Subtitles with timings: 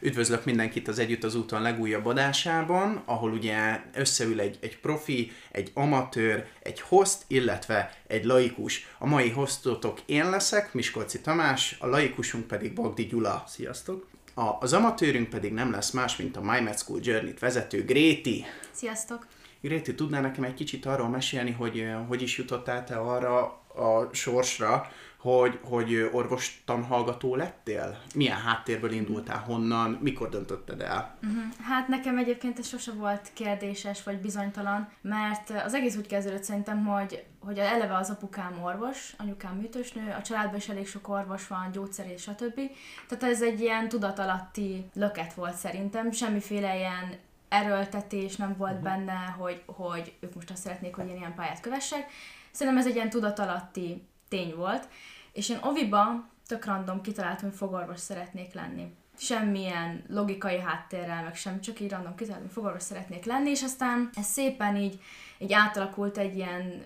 [0.00, 5.70] Üdvözlök mindenkit az Együtt az úton legújabb adásában, ahol ugye összeül egy, egy profi, egy
[5.74, 8.86] amatőr, egy host, illetve egy laikus.
[8.98, 13.44] A mai hostotok én leszek, Miskolci Tamás, a laikusunk pedig Bogdi Gyula.
[13.46, 14.08] Sziasztok!
[14.34, 18.44] A, az amatőrünk pedig nem lesz más, mint a My Med School Journey-t vezető Gréti.
[18.70, 19.26] Sziasztok!
[19.60, 23.42] Gréti, tudnál nekem egy kicsit arról mesélni, hogy hogy is jutottál te arra
[23.74, 24.90] a sorsra,
[25.20, 27.98] hogy, hogy orvostan hallgató lettél?
[28.14, 31.16] Milyen háttérből indultál, honnan, mikor döntötted el?
[31.22, 31.42] Uh-huh.
[31.62, 36.84] Hát nekem egyébként ez sose volt kérdéses vagy bizonytalan, mert az egész úgy kezdődött szerintem,
[36.84, 41.70] hogy, hogy eleve az apukám orvos, anyukám műtősnő, a családban is elég sok orvos van,
[41.72, 42.60] gyógyszerész, stb.
[43.08, 47.18] Tehát ez egy ilyen tudatalatti löket volt szerintem, semmiféle ilyen
[47.48, 48.88] erőltetés nem volt uh-huh.
[48.88, 52.10] benne, hogy, hogy ők most azt szeretnék, hogy én ilyen pályát kövessek.
[52.50, 54.88] Szerintem ez egy ilyen tudatalatti tény volt,
[55.32, 58.94] és én oviba tök random kitaláltam, hogy fogorvos szeretnék lenni.
[59.16, 64.10] Semmilyen logikai háttérrel, meg sem, csak így random kitaláltam, hogy fogorvos szeretnék lenni, és aztán
[64.14, 65.00] ez szépen így,
[65.38, 66.82] így átalakult egy ilyen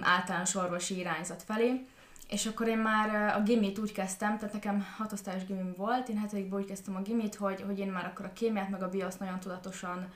[0.00, 1.86] általános orvosi irányzat felé,
[2.28, 6.60] és akkor én már a gimit úgy kezdtem, tehát nekem hatosztályos gimim volt, én hetedikben
[6.60, 9.40] úgy kezdtem a gimit, hogy, hogy én már akkor a kémiát meg a bioszt nagyon
[9.40, 10.08] tudatosan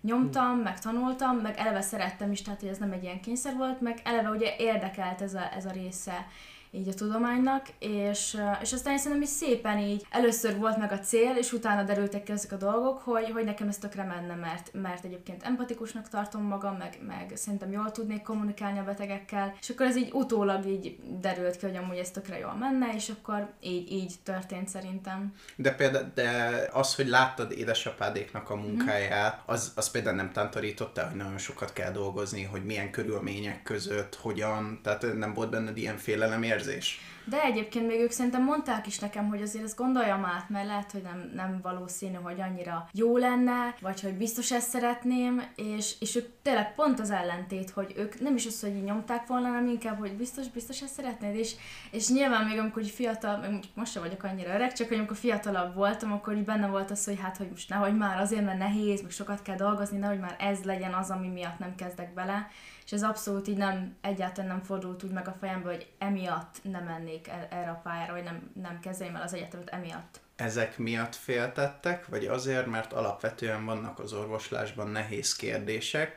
[0.00, 3.80] nyomtam, meg tanultam, meg eleve szerettem is, tehát hogy ez nem egy ilyen kényszer volt,
[3.80, 6.26] meg eleve ugye érdekelt ez a, ez a része
[6.70, 10.98] így a tudománynak, és, és aztán én szerintem is szépen így először volt meg a
[10.98, 14.70] cél, és utána derültek ki ezek a dolgok, hogy, hogy nekem ez tökre menne, mert,
[14.72, 19.86] mert egyébként empatikusnak tartom magam, meg, meg szerintem jól tudnék kommunikálni a betegekkel, és akkor
[19.86, 23.92] ez így utólag így derült ki, hogy amúgy ez tökre jól menne, és akkor így,
[23.92, 25.34] így történt szerintem.
[25.56, 28.66] De például de az, hogy láttad édesapádéknak a mhm.
[28.66, 34.14] munkáját, az, az például nem tántorította, hogy nagyon sokat kell dolgozni, hogy milyen körülmények között,
[34.14, 37.00] hogyan, tehát nem volt benned ilyen félelem érzés.
[37.24, 40.92] De egyébként még ők szerintem mondták is nekem, hogy azért ezt gondoljam át, mert lehet,
[40.92, 46.16] hogy nem, nem valószínű, hogy annyira jó lenne, vagy hogy biztos ezt szeretném, és, és
[46.16, 49.66] ők tényleg pont az ellentét, hogy ők nem is az, hogy így nyomták volna, hanem
[49.66, 51.54] inkább, hogy biztos, biztos ezt szeretnéd, és,
[51.90, 56.12] és nyilván még amikor fiatal, meg most sem vagyok annyira öreg, csak amikor fiatalabb voltam,
[56.12, 59.10] akkor így benne volt az, hogy hát, hogy most nehogy már azért, mert nehéz, meg
[59.10, 62.48] sokat kell dolgozni, nehogy már ez legyen az, ami miatt nem kezdek bele,
[62.88, 66.84] és ez abszolút így nem, egyáltalán nem fordult úgy meg a fejembe, hogy emiatt nem
[66.84, 70.20] mennék el, erre a pályára, vagy nem, nem kezdjem el az egyetemet emiatt.
[70.36, 76.14] Ezek miatt féltettek, vagy azért, mert alapvetően vannak az orvoslásban nehéz kérdések,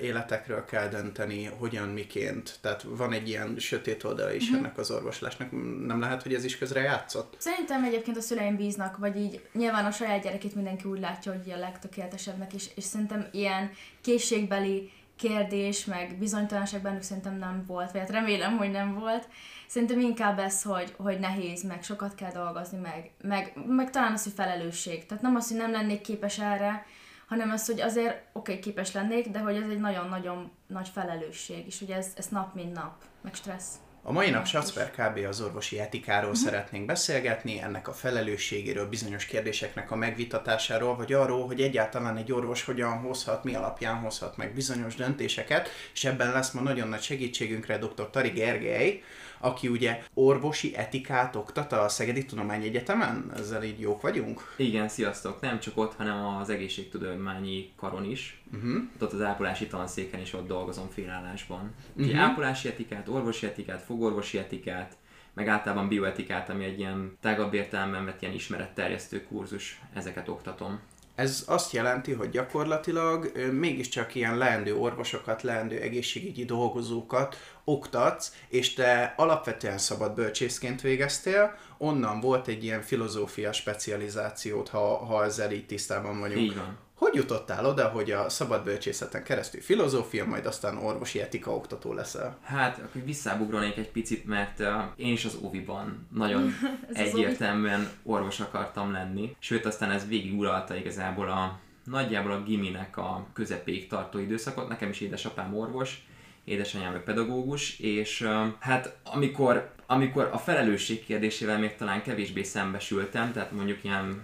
[0.00, 2.58] életekről kell dönteni, hogyan, miként.
[2.60, 4.58] Tehát van egy ilyen sötét oldala is uh-huh.
[4.58, 5.50] ennek az orvoslásnak.
[5.86, 7.34] Nem lehet, hogy ez is közre játszott?
[7.38, 11.52] Szerintem egyébként a szüleim bíznak, vagy így nyilván a saját gyerekét mindenki úgy látja, hogy
[11.52, 18.00] a legtökéletesebbnek is, és szerintem ilyen készségbeli kérdés, meg bizonytalanság bennük szerintem nem volt, vagy
[18.00, 19.28] hát remélem, hogy nem volt.
[19.66, 24.22] Szerintem inkább ez, hogy, hogy nehéz, meg sokat kell dolgozni, meg, meg, meg talán az,
[24.22, 25.06] hogy felelősség.
[25.06, 26.86] Tehát nem az, hogy nem lennék képes erre,
[27.26, 31.66] hanem az, hogy azért oké, okay, képes lennék, de hogy ez egy nagyon-nagyon nagy felelősség,
[31.66, 33.85] és hogy ez, ez nap mint nap, meg stressz.
[34.08, 35.26] A mai nap Schatzper kb.
[35.28, 36.44] az orvosi etikáról uh-huh.
[36.44, 42.64] szeretnénk beszélgetni, ennek a felelősségéről, bizonyos kérdéseknek a megvitatásáról, vagy arról, hogy egyáltalán egy orvos
[42.64, 47.78] hogyan hozhat, mi alapján hozhat meg bizonyos döntéseket, és ebben lesz ma nagyon nagy segítségünkre
[47.78, 48.10] dr.
[48.10, 49.02] Tari Gergely,
[49.38, 53.32] aki ugye orvosi etikát oktat a Szegedi Tudományegyetemen.
[53.36, 54.54] Ezzel így jók vagyunk?
[54.56, 55.40] Igen, sziasztok!
[55.40, 58.42] Nem csak ott, hanem az egészségtudományi karon is.
[58.54, 58.82] Uh-huh.
[59.00, 61.74] Ott az ápolási tanszéken is ott dolgozom félállásban.
[61.96, 62.20] Uh-huh.
[62.20, 64.96] ápolási etikát, orvosi etikát, fogorvosi etikát,
[65.34, 70.80] meg általában bioetikát, ami egy ilyen tágabb értelemben vett ilyen ismeretterjesztő kurzus, ezeket oktatom.
[71.16, 79.14] Ez azt jelenti, hogy gyakorlatilag mégiscsak ilyen leendő orvosokat, leendő egészségügyi dolgozókat oktatsz, és te
[79.16, 86.20] alapvetően szabad bölcsészként végeztél, onnan volt egy ilyen filozófia specializációt, ha, ha ezzel így tisztában
[86.20, 86.54] vagyunk.
[86.54, 86.78] Van.
[86.96, 92.38] Hogy jutottál oda, hogy a szabad bölcsészeten keresztül filozófia, majd aztán orvosi etika oktató leszel?
[92.42, 96.54] Hát, akkor visszaugranék egy picit, mert uh, én is az óviban nagyon
[96.92, 99.36] egyértelműen orvos akartam lenni.
[99.38, 104.68] Sőt, aztán ez végig uralta igazából a nagyjából a giminek a közepéig tartó időszakot.
[104.68, 106.06] Nekem is édesapám orvos,
[106.44, 113.32] édesanyám meg pedagógus, és uh, hát amikor, amikor a felelősség kérdésével még talán kevésbé szembesültem,
[113.32, 114.22] tehát mondjuk ilyen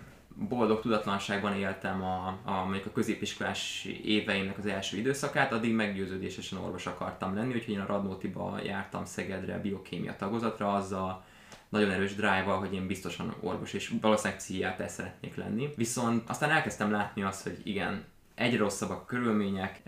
[0.49, 2.51] boldog tudatlanságban éltem a, a,
[2.85, 8.59] a középiskolás éveimnek az első időszakát, addig meggyőződésesen orvos akartam lenni, úgyhogy én a Radnótiba
[8.65, 11.25] jártam Szegedre biokémia tagozatra, azzal
[11.69, 15.69] nagyon erős drive hogy én biztosan orvos és valószínűleg pszichiáter szeretnék lenni.
[15.77, 18.05] Viszont aztán elkezdtem látni azt, hogy igen,
[18.35, 19.83] egyre rosszabbak a körülmények,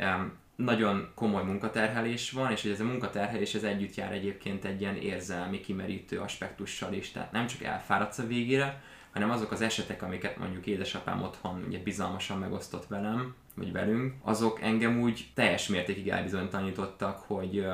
[0.56, 4.96] nagyon komoly munkaterhelés van, és hogy ez a munkaterhelés ez együtt jár egyébként egy ilyen
[4.96, 8.82] érzelmi, kimerítő aspektussal is, tehát nem csak elfáradsz a végére,
[9.14, 14.60] hanem azok az esetek, amiket mondjuk édesapám otthon ugye bizalmasan megosztott velem, vagy velünk, azok
[14.62, 17.66] engem úgy teljes mértékig elbizonytalanítottak, hogy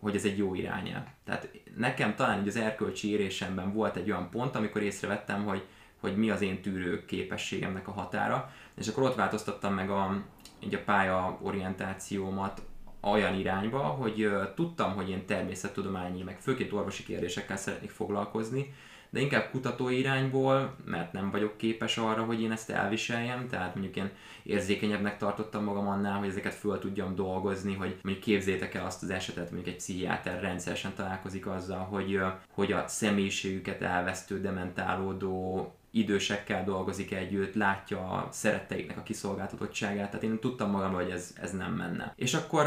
[0.00, 1.14] hogy ez egy jó irányel.
[1.24, 5.64] Tehát nekem talán így az erkölcsi érésemben volt egy olyan pont, amikor észrevettem, hogy,
[6.00, 10.22] hogy mi az én tűrő képességemnek a határa, és akkor ott változtattam meg a,
[10.60, 12.62] így a pálya orientációmat
[13.00, 18.74] olyan irányba, hogy tudtam, hogy én természettudományi, meg főként orvosi kérdésekkel szeretnék foglalkozni,
[19.10, 23.96] de inkább kutatói irányból, mert nem vagyok képes arra, hogy én ezt elviseljem, tehát mondjuk
[23.96, 24.10] én
[24.42, 29.10] érzékenyebbnek tartottam magam annál, hogy ezeket föl tudjam dolgozni, hogy mondjuk képzétek el azt az
[29.10, 32.20] esetet, mondjuk egy pszichiáter rendszeresen találkozik azzal, hogy,
[32.50, 40.38] hogy a személyiségüket elvesztő, dementálódó idősekkel dolgozik együtt, látja a szeretteiknek a kiszolgáltatottságát, tehát én
[40.38, 42.12] tudtam magamról, hogy ez, ez nem menne.
[42.16, 42.66] És akkor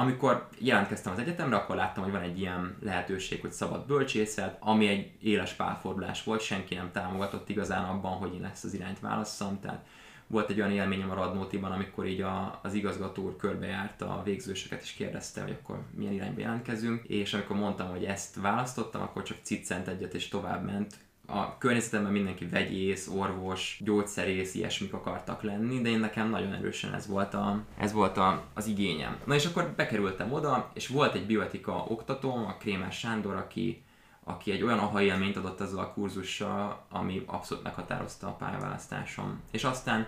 [0.00, 4.88] amikor jelentkeztem az egyetemre, akkor láttam, hogy van egy ilyen lehetőség, hogy szabad bölcsészet, ami
[4.88, 9.60] egy éles pálfordulás volt, senki nem támogatott igazán abban, hogy én ezt az irányt válasszam,
[9.60, 9.86] tehát
[10.26, 14.82] volt egy olyan élményem a Radnótiban, amikor így a, az igazgató úr körbejárta a végzősöket,
[14.82, 19.38] és kérdezte, hogy akkor milyen irányba jelentkezünk, és amikor mondtam, hogy ezt választottam, akkor csak
[19.42, 20.94] ciccent egyet, és tovább ment,
[21.32, 27.06] a környezetemben mindenki vegyész, orvos, gyógyszerész, ilyesmik akartak lenni, de én nekem nagyon erősen ez
[27.06, 29.16] volt, a, ez volt a, az igényem.
[29.24, 33.82] Na és akkor bekerültem oda, és volt egy bioetika oktatóm, a Krémer Sándor, aki,
[34.24, 39.40] aki egy olyan aha élményt adott ezzel a kurzussal, ami abszolút meghatározta a pályaválasztásom.
[39.50, 40.06] És aztán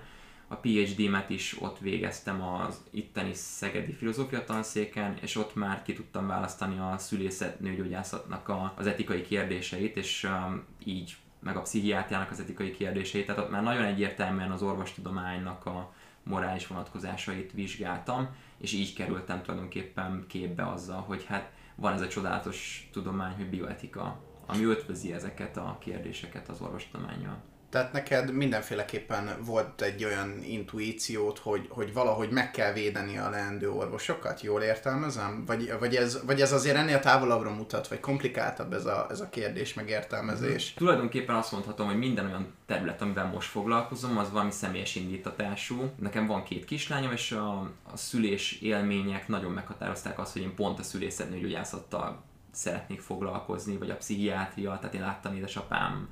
[0.52, 6.26] a PhD-met is ott végeztem az itteni Szegedi Filozófia Tanszéken, és ott már ki tudtam
[6.26, 12.40] választani a szülészet nőgyógyászatnak a, az etikai kérdéseit, és um, így meg a pszichiátriának az
[12.40, 18.28] etikai kérdéseit, tehát ott már nagyon egyértelműen az orvostudománynak a morális vonatkozásait vizsgáltam,
[18.58, 24.20] és így kerültem tulajdonképpen képbe azzal, hogy hát van ez a csodálatos tudomány, hogy bioetika,
[24.46, 27.43] ami ötvözi ezeket a kérdéseket az orvostudományjal.
[27.72, 33.70] Tehát neked mindenféleképpen volt egy olyan intuíciót, hogy, hogy valahogy meg kell védeni a leendő
[33.70, 35.44] orvosokat, jól értelmezem?
[35.46, 39.28] Vagy, vagy, ez, vagy ez azért ennél távolabbra mutat, vagy komplikáltabb ez a, ez a
[39.28, 40.72] kérdés megértelmezés?
[40.72, 40.76] Mm.
[40.76, 45.90] Tulajdonképpen azt mondhatom, hogy minden olyan terület, amivel most foglalkozom, az valami személyes indítatású.
[45.98, 47.58] Nekem van két kislányom, és a,
[47.92, 53.96] a szülés élmények nagyon meghatározták azt, hogy én pont a szülészetnőgyógyászattal szeretnék foglalkozni, vagy a
[53.96, 56.08] pszichiátria, tehát én láttam édesapám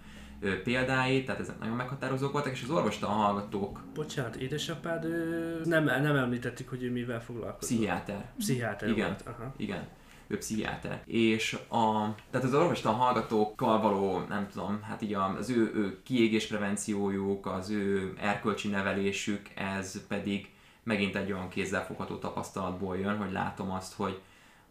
[0.65, 3.81] példáit, tehát ezek nagyon meghatározók voltak, és az orvostan hallgatók...
[3.95, 5.07] Bocsánat, édesapád
[5.65, 7.61] nem, nem említettük, hogy ő mivel foglalkozott.
[7.61, 8.33] Pszichiáter.
[8.39, 9.37] Pszichiáter igen, volt.
[9.37, 9.55] Aha.
[9.57, 9.89] Igen
[10.31, 11.03] ő pszichiáter.
[11.07, 17.47] És a, tehát az orvostan hallgatókkal való, nem tudom, hát így az ő, ő kiégésprevenciójuk,
[17.47, 20.51] az ő erkölcsi nevelésük, ez pedig
[20.83, 24.21] megint egy olyan kézzelfogható tapasztalatból jön, hogy látom azt, hogy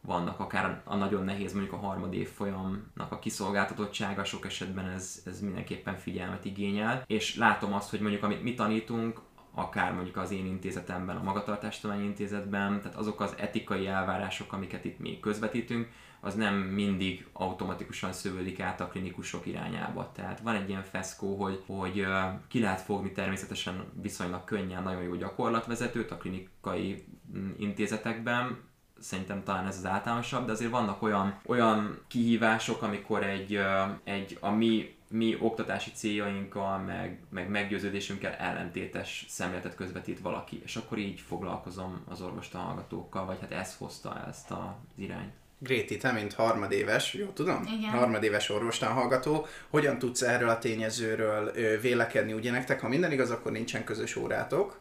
[0.01, 5.41] vannak akár a nagyon nehéz mondjuk a harmad évfolyamnak a kiszolgáltatottsága, sok esetben ez, ez
[5.41, 9.21] mindenképpen figyelmet igényel, és látom azt, hogy mondjuk amit mi tanítunk,
[9.53, 14.99] akár mondjuk az én intézetemben, a Magatartástudományi Intézetben, tehát azok az etikai elvárások, amiket itt
[14.99, 15.87] mi közvetítünk,
[16.21, 20.11] az nem mindig automatikusan szövődik át a klinikusok irányába.
[20.15, 22.05] Tehát van egy ilyen feszkó, hogy, hogy
[22.47, 27.05] ki lehet fogni természetesen viszonylag könnyen nagyon jó gyakorlatvezetőt a klinikai
[27.37, 28.57] mm, intézetekben,
[29.01, 33.59] szerintem talán ez az általánosabb, de azért vannak olyan, olyan kihívások, amikor egy,
[34.03, 40.97] egy a mi mi oktatási céljainkkal, meg, meg meggyőződésünkkel ellentétes szemléletet közvetít valaki, és akkor
[40.97, 44.57] így foglalkozom az orvostan hallgatókkal, vagy hát ez hozta ezt az
[44.95, 45.33] irányt.
[45.61, 47.63] Gréti, te mint harmadéves, jó tudom?
[47.77, 47.89] Igen.
[47.89, 52.33] Harmadéves orvostan hallgató, hogyan tudsz erről a tényezőről vélekedni?
[52.33, 54.79] Ugye nektek, ha minden igaz, akkor nincsen közös órátok,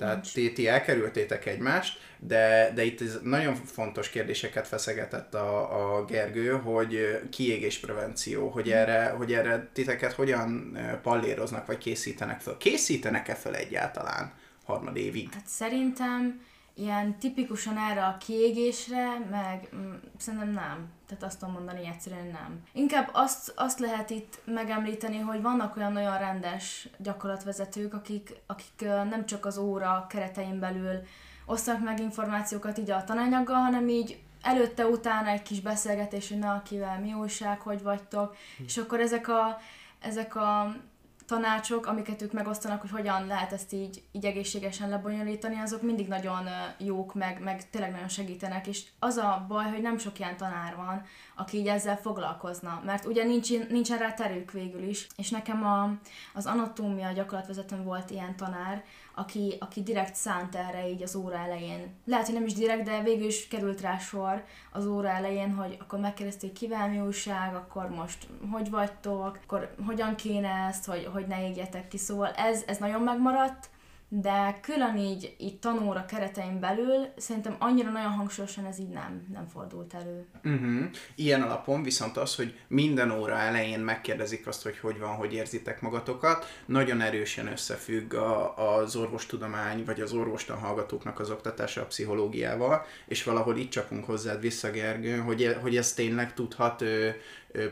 [0.00, 6.04] tehát ti, ti elkerültétek egymást, de, de itt ez nagyon fontos kérdéseket feszegetett a, a
[6.04, 8.72] Gergő, hogy kiégésprevenció, hogy mm.
[8.72, 12.56] erre, hogy erre titeket hogyan palléroznak, vagy készítenek föl.
[12.56, 14.32] Készítenek-e föl egyáltalán
[14.64, 15.28] harmadévig?
[15.32, 16.40] Hát szerintem
[16.74, 20.88] ilyen tipikusan erre a kiégésre, meg mm, szerintem nem.
[21.06, 22.62] Tehát azt tudom mondani, egyszerűen nem.
[22.72, 29.26] Inkább azt, azt lehet itt megemlíteni, hogy vannak olyan olyan rendes gyakorlatvezetők, akik, akik nem
[29.26, 31.02] csak az óra keretein belül
[31.46, 36.62] osztanak meg információkat így a tananyaggal, hanem így előtte, utána egy kis beszélgetés, hogy na,
[36.62, 38.62] kivel mi újság, hogy vagytok, hm.
[38.64, 39.58] és akkor ezek a,
[40.00, 40.76] ezek a
[41.30, 46.48] tanácsok, amiket ők megosztanak, hogy hogyan lehet ezt így, így egészségesen lebonyolítani, azok mindig nagyon
[46.78, 50.76] jók, meg, meg tényleg nagyon segítenek, és az a baj, hogy nem sok ilyen tanár
[50.76, 51.02] van,
[51.36, 55.92] aki így ezzel foglalkozna, mert ugye nincs, nincsen rá terük végül is, és nekem a,
[56.34, 58.84] az anatómia gyakorlatvezetőm volt ilyen tanár,
[59.14, 61.94] aki, aki direkt szánt erre így az óra elején.
[62.04, 65.76] Lehet, hogy nem is direkt, de végül is került rá sor az óra elején, hogy
[65.80, 71.26] akkor megkérdezték, kivel mi újság, akkor most hogy vagytok, akkor hogyan kéne ezt, hogy, hogy
[71.26, 73.70] ne égjetek ki, szóval ez, ez nagyon megmaradt,
[74.12, 79.46] de külön így, így tanóra keretein belül szerintem annyira nagyon hangsúlyosan ez így nem, nem
[79.48, 80.26] fordult elő.
[80.44, 80.90] Uh-huh.
[81.14, 85.80] Ilyen alapon viszont az, hogy minden óra elején megkérdezik azt, hogy hogy van, hogy érzitek
[85.80, 92.84] magatokat, nagyon erősen összefügg a, az orvostudomány, vagy az orvostan hallgatóknak az oktatása a pszichológiával,
[93.06, 96.84] és valahol itt csapunk hozzád vissza, Gergő, hogy, hogy ez tényleg tudhat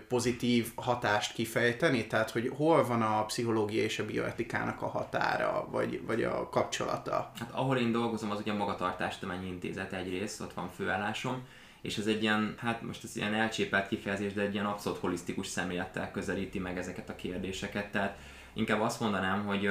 [0.08, 2.06] pozitív hatást kifejteni?
[2.06, 7.32] Tehát, hogy hol van a pszichológia és a bioetikának a határa, vagy, vagy a kapcsolata?
[7.38, 11.46] Hát ahol én dolgozom, az ugye a Magatartástudományi Intézet egyrészt, ott van főállásom,
[11.80, 15.46] és ez egy ilyen, hát most ez ilyen elcsépelt kifejezés, de egy ilyen abszolút holisztikus
[15.46, 18.18] szemlélettel közelíti meg ezeket a kérdéseket, tehát
[18.52, 19.70] inkább azt mondanám, hogy,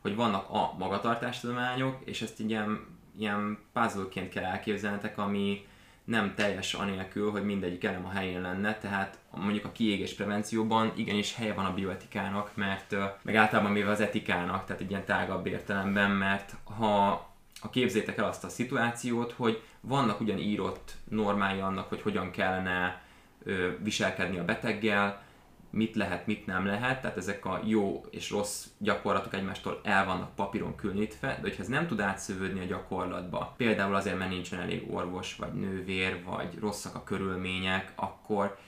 [0.00, 2.86] hogy vannak a magatartástudományok, és ezt ilyen,
[3.18, 5.66] ilyen puzzle kell elképzelnetek, ami,
[6.04, 11.34] nem teljes anélkül, hogy mindegyik elem a helyén lenne, tehát mondjuk a kiégés prevencióban igenis
[11.34, 16.10] helye van a bioetikának, mert meg általában mivel az etikának, tehát egy ilyen tágabb értelemben,
[16.10, 17.10] mert ha,
[17.60, 23.02] ha képzétek el azt a szituációt, hogy vannak ugyan írott normái annak, hogy hogyan kellene
[23.78, 25.22] viselkedni a beteggel,
[25.72, 30.34] mit lehet, mit nem lehet, tehát ezek a jó és rossz gyakorlatok egymástól el vannak
[30.34, 34.94] papíron különítve, de hogyha ez nem tud átszövődni a gyakorlatba, például azért, mert nincsen elég
[34.94, 38.58] orvos, vagy nővér, vagy rosszak a körülmények, akkor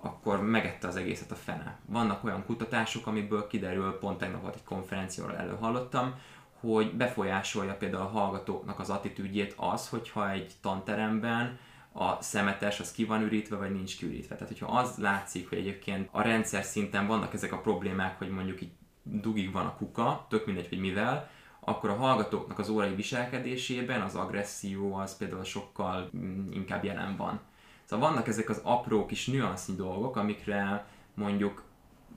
[0.00, 1.78] akkor megette az egészet a fene.
[1.86, 6.14] Vannak olyan kutatások, amiből kiderül, pont tegnap volt egy konferencióról előhallottam,
[6.60, 11.58] hogy befolyásolja például a hallgatóknak az attitűdjét az, hogyha egy tanteremben
[11.96, 14.34] a szemetes az ki van ürítve, vagy nincs kiürítve.
[14.34, 18.60] Tehát, hogyha az látszik, hogy egyébként a rendszer szinten vannak ezek a problémák, hogy mondjuk
[18.60, 18.72] így
[19.02, 24.14] dugig van a kuka, tök mindegy, hogy mivel, akkor a hallgatóknak az órai viselkedésében az
[24.14, 27.40] agresszió az például sokkal mm, inkább jelen van.
[27.84, 31.62] Szóval vannak ezek az apró kis nüansznyi dolgok, amikre mondjuk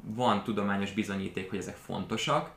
[0.01, 2.51] van tudományos bizonyíték, hogy ezek fontosak,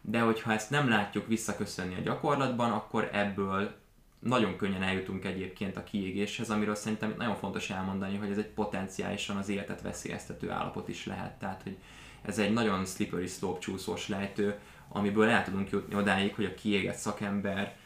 [0.00, 3.74] de hogyha ezt nem látjuk visszaköszönni a gyakorlatban, akkor ebből
[4.24, 9.36] nagyon könnyen eljutunk egyébként a kiégéshez, amiről szerintem nagyon fontos elmondani, hogy ez egy potenciálisan
[9.36, 11.38] az életet veszélyeztető állapot is lehet.
[11.38, 11.76] Tehát, hogy
[12.22, 16.96] ez egy nagyon slippery slope csúszós lejtő, amiből el tudunk jutni odáig, hogy a kiégett
[16.96, 17.76] szakember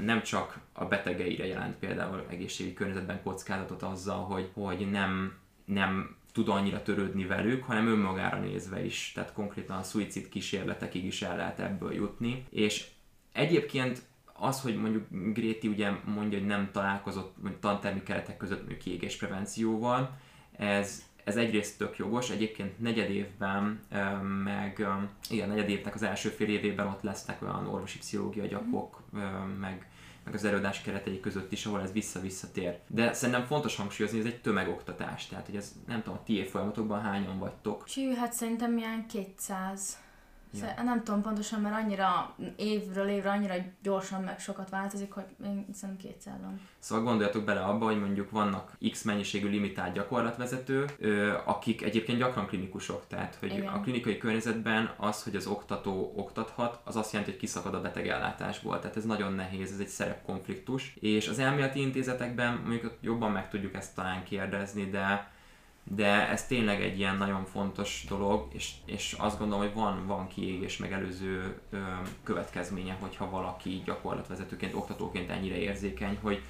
[0.00, 5.34] nem csak a betegeire jelent például egészségügyi környezetben kockázatot azzal, hogy, hogy nem,
[5.64, 11.22] nem tud annyira törődni velük, hanem önmagára nézve is, tehát konkrétan a szuicid kísérletekig is
[11.22, 12.44] el lehet ebből jutni.
[12.50, 12.86] És
[13.32, 14.02] egyébként
[14.42, 20.18] az, hogy mondjuk Gréti ugye mondja, hogy nem találkozott tantermi keretek között kiégés prevencióval,
[20.56, 23.80] ez, ez egyrészt tök jogos, egyébként negyed évben,
[24.44, 24.86] meg
[25.30, 29.02] igen, negyed évnek az első fél évében ott lesznek olyan orvosi pszichológia gyakok,
[29.60, 29.90] meg,
[30.24, 32.78] meg az előadás keretei között is, ahol ez vissza-vissza tér.
[32.86, 36.44] De szerintem fontos hangsúlyozni, hogy ez egy tömegoktatás, tehát hogy ez nem tudom, a ti
[36.44, 37.84] folyamatokban hányan vagytok?
[37.84, 40.01] Csű, hát szerintem ilyen 200
[40.60, 40.82] Ja.
[40.82, 45.96] Nem tudom pontosan, mert annyira évről évre annyira gyorsan meg sokat változik, hogy én szerintem
[45.96, 46.60] kétszerben.
[46.78, 50.84] Szóval gondoljatok bele abba, hogy mondjuk vannak X mennyiségű limitált gyakorlatvezető,
[51.44, 53.72] akik egyébként gyakran klinikusok, tehát hogy Igen.
[53.72, 58.78] a klinikai környezetben az, hogy az oktató oktathat, az azt jelenti, hogy kiszakad a betegellátásból.
[58.78, 60.96] Tehát ez nagyon nehéz, ez egy szerepkonfliktus.
[61.00, 65.30] És az elméleti intézetekben mondjuk jobban meg tudjuk ezt talán kérdezni, de
[65.84, 70.28] de ez tényleg egy ilyen nagyon fontos dolog, és, és azt gondolom, hogy van, van
[70.28, 71.78] kiégés megelőző ö,
[72.22, 76.42] következménye, hogyha valaki gyakorlatvezetőként, oktatóként ennyire érzékeny, hogy,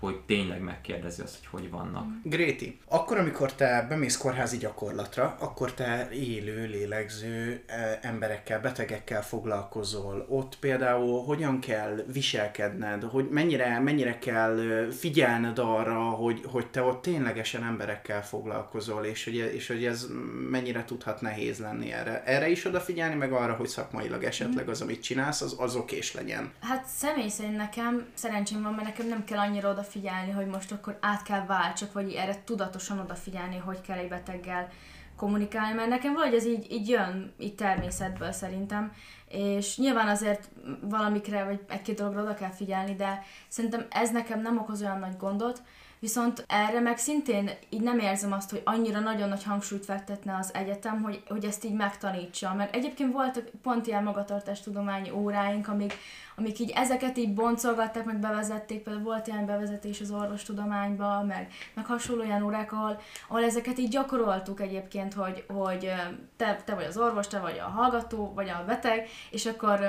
[0.00, 2.04] hogy tényleg megkérdezi azt, hogy hogy vannak.
[2.04, 2.20] Mm.
[2.22, 10.26] Gréti, akkor, amikor te bemész kórházi gyakorlatra, akkor te élő, lélegző e, emberekkel, betegekkel foglalkozol.
[10.28, 17.02] Ott például hogyan kell viselkedned, hogy mennyire, mennyire kell figyelned arra, hogy, hogy te ott
[17.02, 20.06] ténylegesen emberekkel foglalkozol, és hogy, és hogy ez
[20.50, 22.22] mennyire tudhat nehéz lenni erre.
[22.24, 26.52] Erre is odafigyelni, meg arra, hogy szakmailag esetleg az, amit csinálsz, az, az okés legyen.
[26.60, 30.72] Hát személy szerint nekem szerencsém van, mert nekem nem kell annyira oda odafigyelni, hogy most
[30.72, 34.68] akkor át kell váltsak, vagy erre tudatosan odafigyelni, hogy kell egy beteggel
[35.16, 38.92] kommunikálni, mert nekem vagy ez így, így jön, így természetből szerintem,
[39.28, 40.48] és nyilván azért
[40.80, 45.16] valamikre, vagy egy-két dologra oda kell figyelni, de szerintem ez nekem nem okoz olyan nagy
[45.16, 45.62] gondot,
[46.00, 50.54] Viszont erre meg szintén így nem érzem azt, hogy annyira nagyon nagy hangsúlyt fektetne az
[50.54, 52.54] egyetem, hogy, hogy ezt így megtanítsa.
[52.54, 55.94] Mert egyébként voltak pont ilyen magatartástudományi óráink, amik,
[56.36, 61.86] amik így ezeket így boncolgatták, meg bevezették, például volt ilyen bevezetés az orvostudományba, meg, meg
[61.86, 65.92] hasonló ilyen órák, ahol, ahol ezeket így gyakoroltuk egyébként, hogy, hogy
[66.36, 69.80] te, te vagy az orvos, te vagy a hallgató, vagy a beteg, és akkor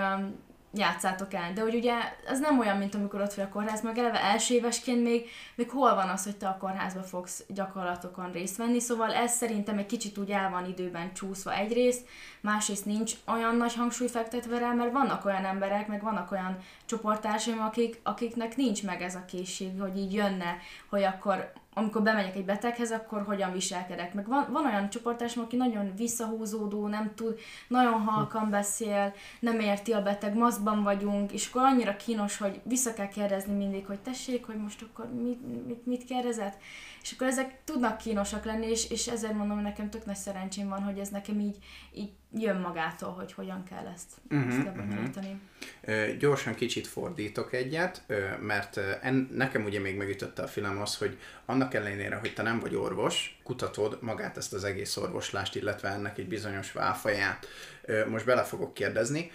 [0.74, 1.54] játszátok el.
[1.54, 1.94] De hogy ugye
[2.28, 5.70] ez nem olyan, mint amikor ott vagy a kórházban, meg eleve első évesként még, még
[5.70, 9.86] hol van az, hogy te a kórházba fogsz gyakorlatokon részt venni, szóval ez szerintem egy
[9.86, 12.08] kicsit úgy el van időben csúszva egyrészt,
[12.42, 17.60] másrészt nincs olyan nagy hangsúly fektetve rá, mert vannak olyan emberek, meg vannak olyan csoporttársaim,
[17.60, 20.58] akik, akiknek nincs meg ez a készség, hogy így jönne,
[20.90, 24.14] hogy akkor amikor bemegyek egy beteghez, akkor hogyan viselkedek.
[24.14, 29.92] Meg van, van olyan csoportásom, aki nagyon visszahúzódó, nem tud, nagyon halkan beszél, nem érti
[29.92, 34.46] a beteg, maszkban vagyunk, és akkor annyira kínos, hogy vissza kell kérdezni mindig, hogy tessék,
[34.46, 36.58] hogy most akkor mit, mit, mit kérdezett.
[37.10, 40.84] És akkor ezek tudnak kínosak lenni, és, és ezért mondom, nekem tök nagy szerencsém van,
[40.84, 41.58] hogy ez nekem így,
[41.94, 45.26] így jön magától, hogy hogyan kell ezt, uh-huh, ezt uh-huh.
[45.88, 48.04] Uh, gyorsan kicsit fordítok egyet,
[48.42, 52.60] mert en, nekem ugye még megütötte a film az, hogy annak ellenére, hogy te nem
[52.60, 57.48] vagy orvos, kutatod magát ezt az egész orvoslást, illetve ennek egy bizonyos válfaját.
[58.10, 59.32] Most bele fogok kérdezni,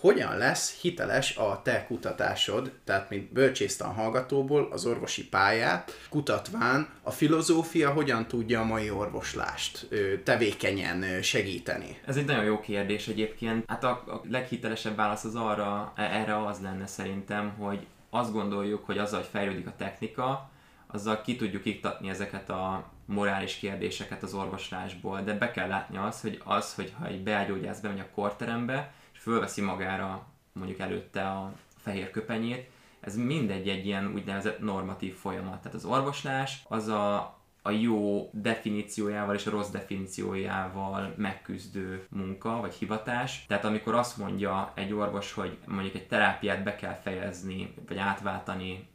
[0.00, 7.10] hogyan lesz hiteles a te kutatásod, tehát mint bölcsésztan hallgatóból az orvosi pályát, kutatván a
[7.10, 9.88] filozófia hogyan tudja a mai orvoslást
[10.24, 12.00] tevékenyen segíteni?
[12.06, 13.64] Ez egy nagyon jó kérdés egyébként.
[13.66, 18.84] Hát a, a leghitelesebb válasz az arra, e, erre az lenne szerintem, hogy azt gondoljuk,
[18.86, 20.50] hogy azzal, hogy fejlődik a technika,
[20.86, 26.22] azzal ki tudjuk iktatni ezeket a morális kérdéseket az orvoslásból, de be kell látni azt,
[26.22, 28.92] hogy az, hogyha egy beágyógyász bemegy a korterembe,
[29.24, 35.58] fölveszi magára mondjuk előtte a fehér köpenyét, ez mindegy egy ilyen úgynevezett normatív folyamat.
[35.58, 42.74] Tehát az orvoslás az a, a jó definíciójával és a rossz definíciójával megküzdő munka vagy
[42.74, 43.44] hivatás.
[43.46, 48.88] Tehát amikor azt mondja egy orvos, hogy mondjuk egy terápiát be kell fejezni, vagy átváltani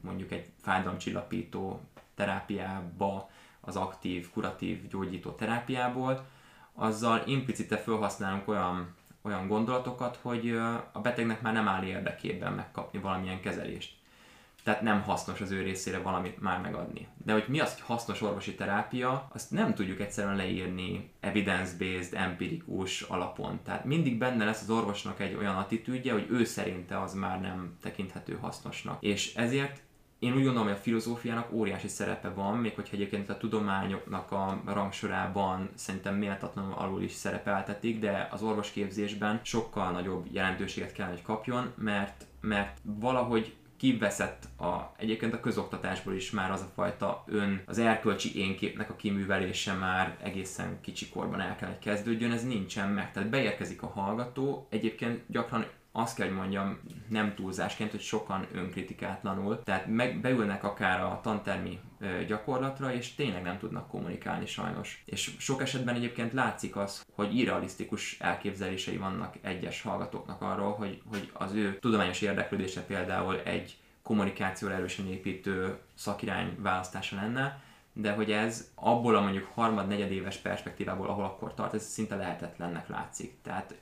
[0.00, 1.80] mondjuk egy fájdalomcsillapító
[2.14, 6.26] terápiába, az aktív, kuratív, gyógyító terápiából,
[6.74, 10.50] azzal implicite felhasználunk olyan olyan gondolatokat, hogy
[10.92, 13.98] a betegnek már nem áll érdekében megkapni valamilyen kezelést.
[14.64, 17.06] Tehát nem hasznos az ő részére valamit már megadni.
[17.24, 23.02] De hogy mi az, hogy hasznos orvosi terápia, azt nem tudjuk egyszerűen leírni evidence-based, empirikus
[23.02, 23.60] alapon.
[23.64, 27.76] Tehát mindig benne lesz az orvosnak egy olyan attitűdje, hogy ő szerinte az már nem
[27.82, 29.02] tekinthető hasznosnak.
[29.02, 29.80] És ezért
[30.20, 34.62] én úgy gondolom, hogy a filozófiának óriási szerepe van, még hogyha egyébként a tudományoknak a
[34.66, 41.72] rangsorában szerintem méltatlanul alul is szerepeltetik, de az orvosképzésben sokkal nagyobb jelentőséget kell, hogy kapjon,
[41.76, 47.78] mert, mert valahogy kiveszett a, egyébként a közoktatásból is már az a fajta ön, az
[47.78, 53.12] erkölcsi énképnek a kiművelése már egészen kicsikorban el kell, hogy kezdődjön, ez nincsen meg.
[53.12, 59.62] Tehát beérkezik a hallgató, egyébként gyakran azt kell, hogy mondjam, nem túlzásként, hogy sokan önkritikátlanul,
[59.62, 61.78] tehát meg, beülnek akár a tantermi
[62.26, 65.02] gyakorlatra, és tényleg nem tudnak kommunikálni sajnos.
[65.06, 71.30] És sok esetben egyébként látszik az, hogy irrealisztikus elképzelései vannak egyes hallgatóknak arról, hogy, hogy
[71.32, 78.70] az ő tudományos érdeklődése például egy kommunikációra erősen építő szakirány választása lenne, de hogy ez
[78.74, 83.34] abból a mondjuk harmad-negyed éves perspektívából, ahol akkor tart, ez szinte lehetetlennek látszik.
[83.42, 83.74] Tehát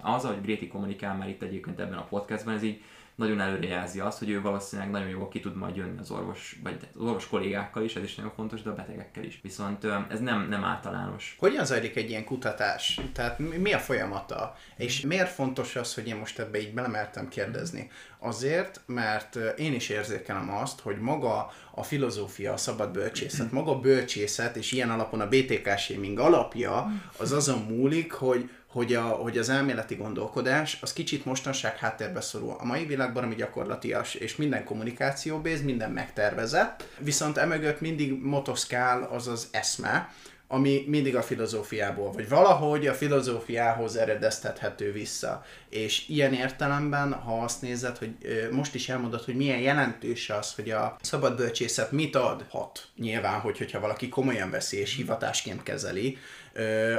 [0.00, 2.82] az, ahogy Gréti kommunikál már itt egyébként ebben a podcastban, ez így
[3.18, 6.78] nagyon előrejelzi azt, hogy ő valószínűleg nagyon jól ki tud majd jönni az orvos, vagy
[6.94, 9.38] az orvos kollégákkal is, ez is nagyon fontos, de a betegekkel is.
[9.42, 11.36] Viszont ez nem, nem általános.
[11.38, 13.00] Hogyan zajlik egy ilyen kutatás?
[13.12, 14.56] Tehát mi a folyamata?
[14.76, 17.90] És miért fontos az, hogy én most ebbe így belemertem kérdezni?
[18.18, 23.80] Azért, mert én is érzékelem azt, hogy maga a filozófia, a szabad bölcsészet, maga a
[23.80, 29.38] bölcsészet, és ilyen alapon a BTK shaming alapja, az azon múlik, hogy hogy, a, hogy
[29.38, 32.56] az elméleti gondolkodás az kicsit mostanság háttérbe szorul.
[32.58, 39.02] A mai világban, ami gyakorlatias, és minden kommunikáció béz, minden megtervezett, viszont emögött mindig motoszkál
[39.02, 40.12] az az eszme,
[40.50, 45.44] ami mindig a filozófiából, vagy valahogy a filozófiához eredeztethető vissza.
[45.68, 48.10] És ilyen értelemben, ha azt nézed, hogy
[48.50, 53.58] most is elmondod, hogy milyen jelentős az, hogy a szabad bölcsészet mit adhat, nyilván, hogy,
[53.58, 56.18] hogyha valaki komolyan veszi és hivatásként kezeli,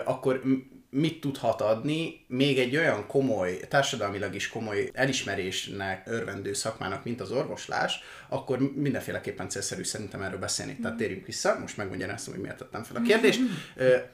[0.05, 0.41] akkor
[0.89, 7.31] mit tudhat adni még egy olyan komoly, társadalmilag is komoly elismerésnek örvendő szakmának, mint az
[7.31, 10.75] orvoslás, akkor mindenféleképpen célszerű szerintem erről beszélni.
[10.75, 10.97] Tehát mhm.
[10.97, 13.39] térjünk vissza, most megmagyarázom, hogy miért tettem fel a kérdést.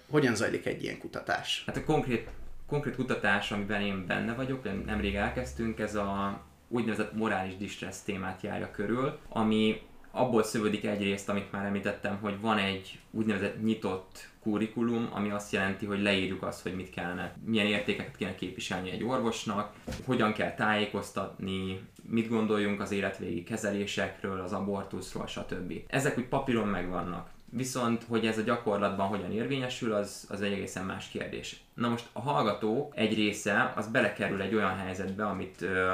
[0.09, 1.63] Hogyan zajlik egy ilyen kutatás?
[1.65, 2.27] Hát a konkrét,
[2.67, 8.71] konkrét kutatás, amiben én benne vagyok, nemrég elkezdtünk, ez a úgynevezett morális distress témát járja
[8.71, 15.29] körül, ami abból szövődik egyrészt, amit már említettem, hogy van egy úgynevezett nyitott kurikulum, ami
[15.29, 19.73] azt jelenti, hogy leírjuk azt, hogy mit kellene, milyen értékeket kéne képviselni egy orvosnak,
[20.05, 21.79] hogyan kell tájékoztatni,
[22.10, 25.73] mit gondoljunk az életvégi kezelésekről, az abortuszról, stb.
[25.88, 27.29] Ezek úgy papíron megvannak.
[27.49, 31.62] Viszont, hogy ez a gyakorlatban hogyan érvényesül, az, az egy egészen más kérdés.
[31.73, 35.93] Na most a hallgató egy része, az belekerül egy olyan helyzetbe, amit ö,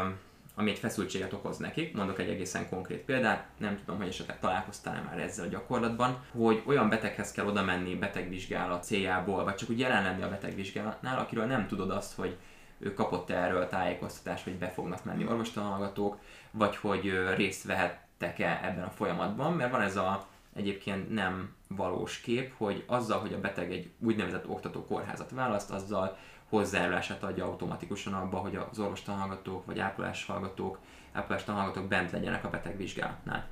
[0.55, 1.95] ami egy feszültséget okoz nekik.
[1.95, 6.61] Mondok egy egészen konkrét példát, nem tudom, hogy esetleg találkoztál már ezzel a gyakorlatban, hogy
[6.65, 11.45] olyan beteghez kell oda menni betegvizsgálat céljából, vagy csak úgy jelen lenni a betegvizsgálatnál, akiről
[11.45, 12.37] nem tudod azt, hogy
[12.79, 16.17] ő kapott erről tájékoztatást, hogy be fognak menni orvostanhallgatók,
[16.51, 22.53] vagy hogy részt vehettek-e ebben a folyamatban, mert van ez a egyébként nem valós kép,
[22.57, 26.17] hogy azzal, hogy a beteg egy úgynevezett oktató kórházat választ, azzal
[26.51, 30.79] hozzájárulását adja automatikusan abba, hogy az orvostanhallgatók vagy ápolás hallgatók,
[31.11, 33.47] ápolás tanhallgatók bent legyenek a beteg vizsgálatnál.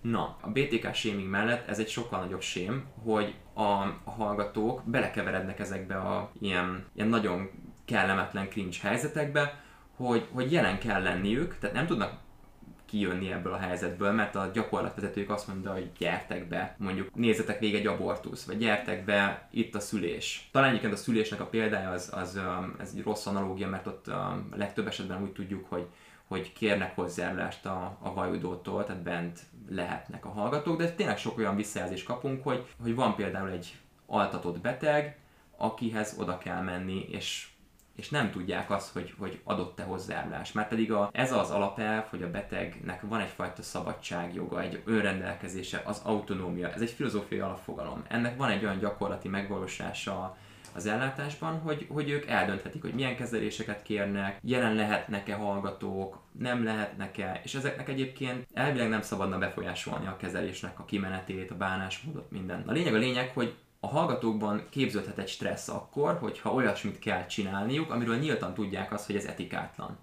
[0.00, 5.96] Na, a BTK shaming mellett ez egy sokkal nagyobb sém, hogy a hallgatók belekeverednek ezekbe
[5.96, 7.50] a ilyen, ilyen nagyon
[7.84, 9.60] kellemetlen cringe helyzetekbe,
[9.96, 12.12] hogy, hogy jelen kell lenniük, tehát nem tudnak
[12.92, 17.74] kijönni ebből a helyzetből, mert a gyakorlatvezetők azt mondja, hogy gyertek be, mondjuk nézzetek végig
[17.74, 20.48] egy abortusz, vagy gyertek be, itt a szülés.
[20.52, 22.40] Talán egyébként a szülésnek a példája az, az
[22.80, 25.86] ez egy rossz analógia, mert ott a legtöbb esetben úgy tudjuk, hogy
[26.26, 31.56] hogy kérnek hozzájárulást a, a vajudótól, tehát bent lehetnek a hallgatók, de tényleg sok olyan
[31.56, 33.76] visszajelzést kapunk, hogy, hogy van például egy
[34.06, 35.18] altatott beteg,
[35.56, 37.48] akihez oda kell menni, és
[37.96, 40.52] és nem tudják azt, hogy, hogy adott-e hozzájárulás.
[40.52, 46.00] Mert pedig a, ez az alapelv, hogy a betegnek van egyfajta szabadságjoga, egy önrendelkezése, az
[46.04, 48.04] autonómia, ez egy filozófiai alapfogalom.
[48.08, 50.36] Ennek van egy olyan gyakorlati megvalósása
[50.74, 57.40] az ellátásban, hogy, hogy ők eldönthetik, hogy milyen kezeléseket kérnek, jelen lehetnek-e hallgatók, nem lehetnek-e,
[57.44, 62.62] és ezeknek egyébként elvileg nem szabadna befolyásolni a kezelésnek a kimenetét, a bánásmódot, minden.
[62.66, 67.90] A lényeg a lényeg, hogy a hallgatókban képződhet egy stressz akkor, hogyha olyasmit kell csinálniuk,
[67.90, 69.98] amiről nyíltan tudják azt, hogy ez etikátlan.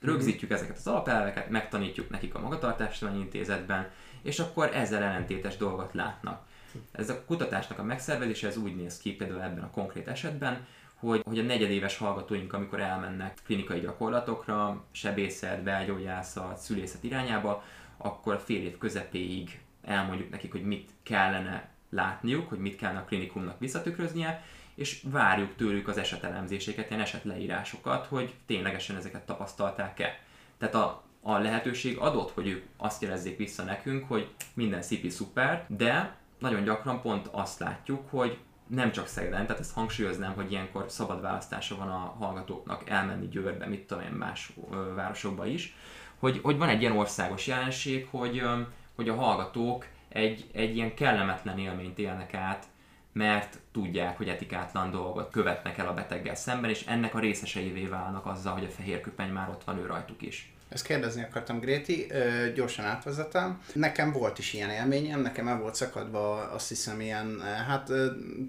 [0.00, 3.90] Rögzítjük ezeket az alapelveket, megtanítjuk nekik a magatartástudományi intézetben,
[4.22, 6.46] és akkor ezzel ellentétes dolgot látnak.
[6.92, 11.22] Ez a kutatásnak a megszervezése ez úgy néz ki például ebben a konkrét esetben, hogy,
[11.24, 17.62] hogy a negyedéves hallgatóink, amikor elmennek klinikai gyakorlatokra, sebészet, belgyógyászat, szülészet irányába,
[17.96, 23.58] akkor fél év közepéig elmondjuk nekik, hogy mit kellene látniuk, hogy mit kellene a klinikumnak
[23.58, 30.18] visszatükröznie, és várjuk tőlük az esetelemzéseket, ilyen esetleírásokat, hogy ténylegesen ezeket tapasztalták-e.
[30.58, 35.66] Tehát a, a lehetőség adott, hogy ők azt jelezzék vissza nekünk, hogy minden szipi szuper,
[35.68, 40.84] de nagyon gyakran pont azt látjuk, hogy nem csak Szegeden, tehát ezt hangsúlyoznám, hogy ilyenkor
[40.88, 45.76] szabad választása van a hallgatóknak elmenni Győrbe, mit tudom én, más ö, városokba is,
[46.18, 48.60] hogy, hogy van egy ilyen országos jelenség, hogy, ö,
[48.94, 52.64] hogy a hallgatók egy, egy ilyen kellemetlen élményt élnek át,
[53.12, 58.26] mert tudják, hogy etikátlan dolgot követnek el a beteggel szemben, és ennek a részeseivé válnak
[58.26, 60.50] azzal, hogy a fehér köpeny már ott van ő rajtuk is.
[60.68, 63.60] Ezt kérdezni akartam, Gréti, ö, gyorsan átvezetem.
[63.72, 67.86] Nekem volt is ilyen élményem, nekem el volt szakadva azt hiszem ilyen, hát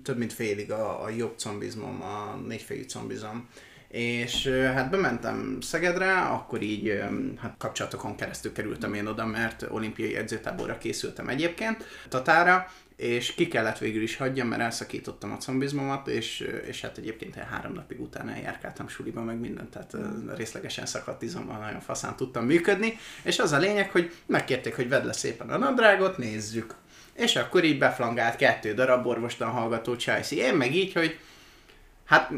[0.04, 3.50] több mint félig a, a jobb combizmom, a négyfejű combizom.
[3.98, 7.04] És hát bementem Szegedre, akkor így
[7.42, 13.78] hát kapcsolatokon keresztül kerültem én oda, mert olimpiai edzőtáborra készültem egyébként, Tatára, és ki kellett
[13.78, 18.88] végül is hagyjam, mert elszakítottam a combizmomat, és, és hát egyébként három napig utána eljárkáltam
[18.88, 19.96] suliba, meg mindent, tehát
[20.36, 25.06] részlegesen szakadt izommal nagyon faszán tudtam működni, és az a lényeg, hogy megkérték, hogy vedd
[25.06, 26.76] le szépen a nadrágot, nézzük.
[27.14, 30.38] És akkor így beflangált kettő darab orvostan hallgató csajszi.
[30.38, 31.20] Én meg így, hogy
[32.08, 32.30] Hát,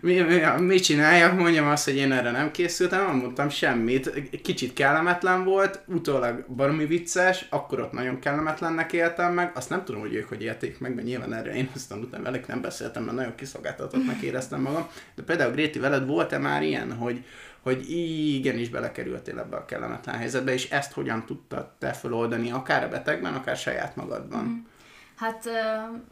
[0.00, 1.38] mi, mi, mit csináljak?
[1.38, 4.30] Mondjam azt, hogy én erre nem készültem, nem mondtam semmit.
[4.42, 9.52] Kicsit kellemetlen volt, utólag baromi vicces, akkor ott nagyon kellemetlennek éltem meg.
[9.54, 12.46] Azt nem tudom, hogy ők hogy élték meg, mert nyilván erre én aztán utána velük
[12.46, 14.88] nem beszéltem, mert nagyon kiszolgáltatottnak éreztem magam.
[15.14, 17.24] De például Gréti, veled volt-e már ilyen, hogy,
[17.60, 22.88] hogy igenis belekerültél ebbe a kellemetlen helyzetbe, és ezt hogyan tudtad te feloldani, akár a
[22.88, 24.44] betegben, akár saját magadban?
[24.44, 24.74] Mm.
[25.16, 25.48] Hát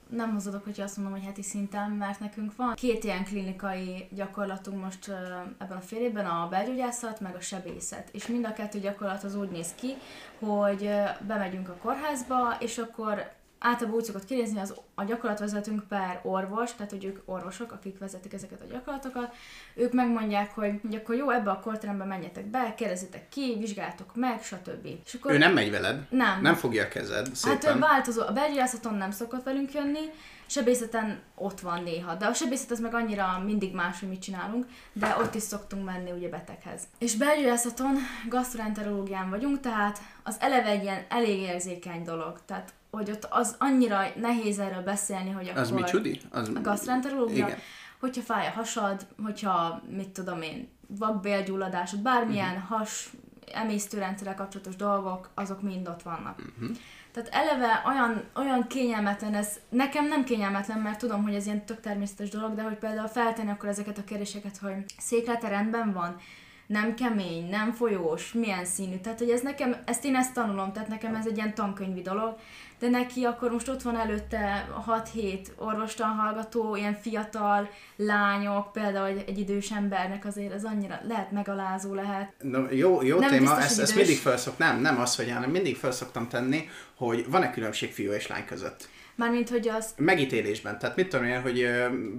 [0.08, 4.82] nem hozodok, hogy azt mondom, hogy heti szinten, mert nekünk van két ilyen klinikai gyakorlatunk
[4.82, 5.08] most
[5.58, 8.08] ebben a fél évben, a belgyógyászat, meg a sebészet.
[8.12, 9.94] És mind a kettő gyakorlat az úgy néz ki,
[10.38, 10.90] hogy
[11.26, 13.32] bemegyünk a kórházba, és akkor
[13.64, 18.33] általában úgy szokott kinézni az, a gyakorlatvezetőnk per orvos, tehát hogy ők orvosok, akik vezetik
[18.33, 19.35] ezeket a gyakorlatokat,
[19.74, 24.42] ők megmondják, hogy, hogy akkor jó, ebbe a korterembe menjetek be, kérdezitek ki, vizsgáltok meg,
[24.42, 24.87] stb.
[25.05, 26.07] És akkor ő nem megy veled?
[26.11, 26.40] Nem.
[26.40, 27.59] Nem fogja a kezed, szépen.
[27.61, 28.22] Hát ő változó.
[28.22, 30.11] A belgyógyászaton nem szokott velünk jönni,
[30.46, 34.66] sebészeten ott van néha, de a sebészet az meg annyira mindig más, hogy mit csinálunk,
[34.92, 36.83] de ott is szoktunk menni ugye beteghez.
[36.98, 37.96] És belgyógyászaton
[38.29, 44.02] gastroenterológián vagyunk, tehát az eleve egy ilyen elég érzékeny dolog, tehát hogy ott az annyira
[44.16, 45.61] nehéz erről beszélni, hogy akkor...
[45.61, 46.20] Az mi csudi?
[46.30, 46.50] Az...
[46.54, 47.48] A gastroenterológia,
[48.00, 52.78] hogyha fáj a hasad, hogyha, mit tudom én, vakbélgyulladásod, bármilyen uh-huh.
[52.78, 53.11] has
[53.52, 56.38] emésztőrendszerrel kapcsolatos dolgok, azok mind ott vannak.
[56.38, 56.76] Uh-huh.
[57.12, 61.80] Tehát eleve olyan, olyan kényelmetlen ez, nekem nem kényelmetlen, mert tudom, hogy ez ilyen tök
[61.80, 66.16] természetes dolog, de hogy például feltenni akkor ezeket a kérdéseket, hogy széklete rendben van,
[66.66, 68.96] nem kemény, nem folyós, milyen színű.
[68.96, 72.37] Tehát, hogy ez nekem, ezt én ezt tanulom, tehát nekem ez egy ilyen tankönyvi dolog,
[72.79, 74.68] de neki akkor most ott van előtte
[75.14, 81.94] 6-7 orvostan hallgató, ilyen fiatal lányok, például egy, idős embernek azért ez annyira lehet megalázó,
[81.94, 82.33] lehet.
[82.38, 85.77] No, jó jó nem téma, ezt, ezt mindig felszok, nem, nem az, hogy hanem mindig
[85.77, 88.88] felszoktam tenni, hogy van-e különbség fiú és lány között.
[89.16, 89.94] Mármint, hogy az...
[89.96, 90.79] Megítélésben.
[90.79, 91.68] Tehát mit tudom én, hogy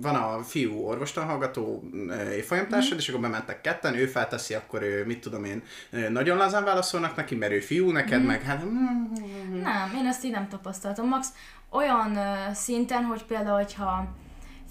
[0.01, 1.83] van a fiú orvostan hallgató
[2.35, 2.97] évfolyamtársad, mm.
[2.97, 5.63] és akkor bementek ketten, ő felteszi, akkor ő, mit tudom én,
[6.09, 8.25] nagyon lazán válaszolnak neki, mert ő fiú, neked mm.
[8.25, 8.63] meg hát...
[9.51, 11.07] Nem, én ezt így nem tapasztaltam.
[11.07, 11.27] Max
[11.69, 12.17] olyan
[12.53, 14.15] szinten, hogy például, hogyha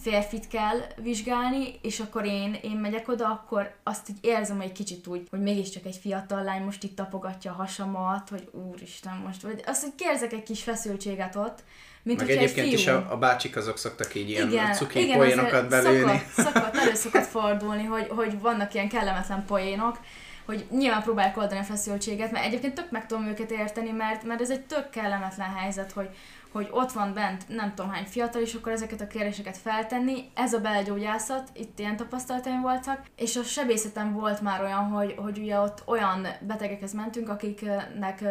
[0.04, 5.06] férfit kell vizsgálni, és akkor én, én megyek oda, akkor azt így érzem egy kicsit
[5.06, 9.62] úgy, hogy mégiscsak egy fiatal lány most itt tapogatja a hasamat, hogy úristen most, vagy
[9.66, 11.64] azt, hogy kérzek egy kis feszültséget ott,
[12.04, 15.68] mint Meg egyébként is a, a bácsik azok szoktak így ilyen igen, cuki igen, poénokat
[15.68, 16.22] belőni.
[16.36, 19.98] Szokott, szokott, elő szokott fordulni, hogy, hogy vannak ilyen kellemetlen poénok,
[20.44, 24.40] hogy nyilván próbálják oldani a feszültséget, mert egyébként tök meg tudom őket érteni, mert, mert
[24.40, 26.08] ez egy tök kellemetlen helyzet, hogy,
[26.54, 30.30] hogy ott van bent nem tudom hány fiatal, és akkor ezeket a kérdéseket feltenni.
[30.34, 35.38] Ez a belgyógyászat, itt ilyen tapasztalataim voltak, és a sebészetem volt már olyan, hogy, hogy
[35.38, 38.24] ugye ott olyan betegekhez mentünk, akiknek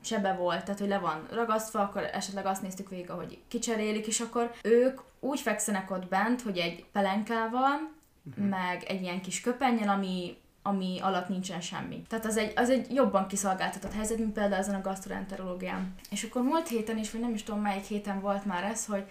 [0.00, 4.20] sebe volt, tehát hogy le van ragasztva, akkor esetleg azt néztük végig, hogy kicserélik, és
[4.20, 7.90] akkor ők úgy fekszenek ott bent, hogy egy pelenkával,
[8.24, 8.48] uh-huh.
[8.48, 10.36] meg egy ilyen kis köpennyel, ami
[10.68, 12.02] ami alatt nincsen semmi.
[12.08, 15.94] Tehát az egy, az egy jobban kiszolgáltatott helyzet, mint például ezen a gastroenterológián.
[16.10, 19.04] És akkor múlt héten is, vagy nem is tudom melyik héten volt már ez, hogy,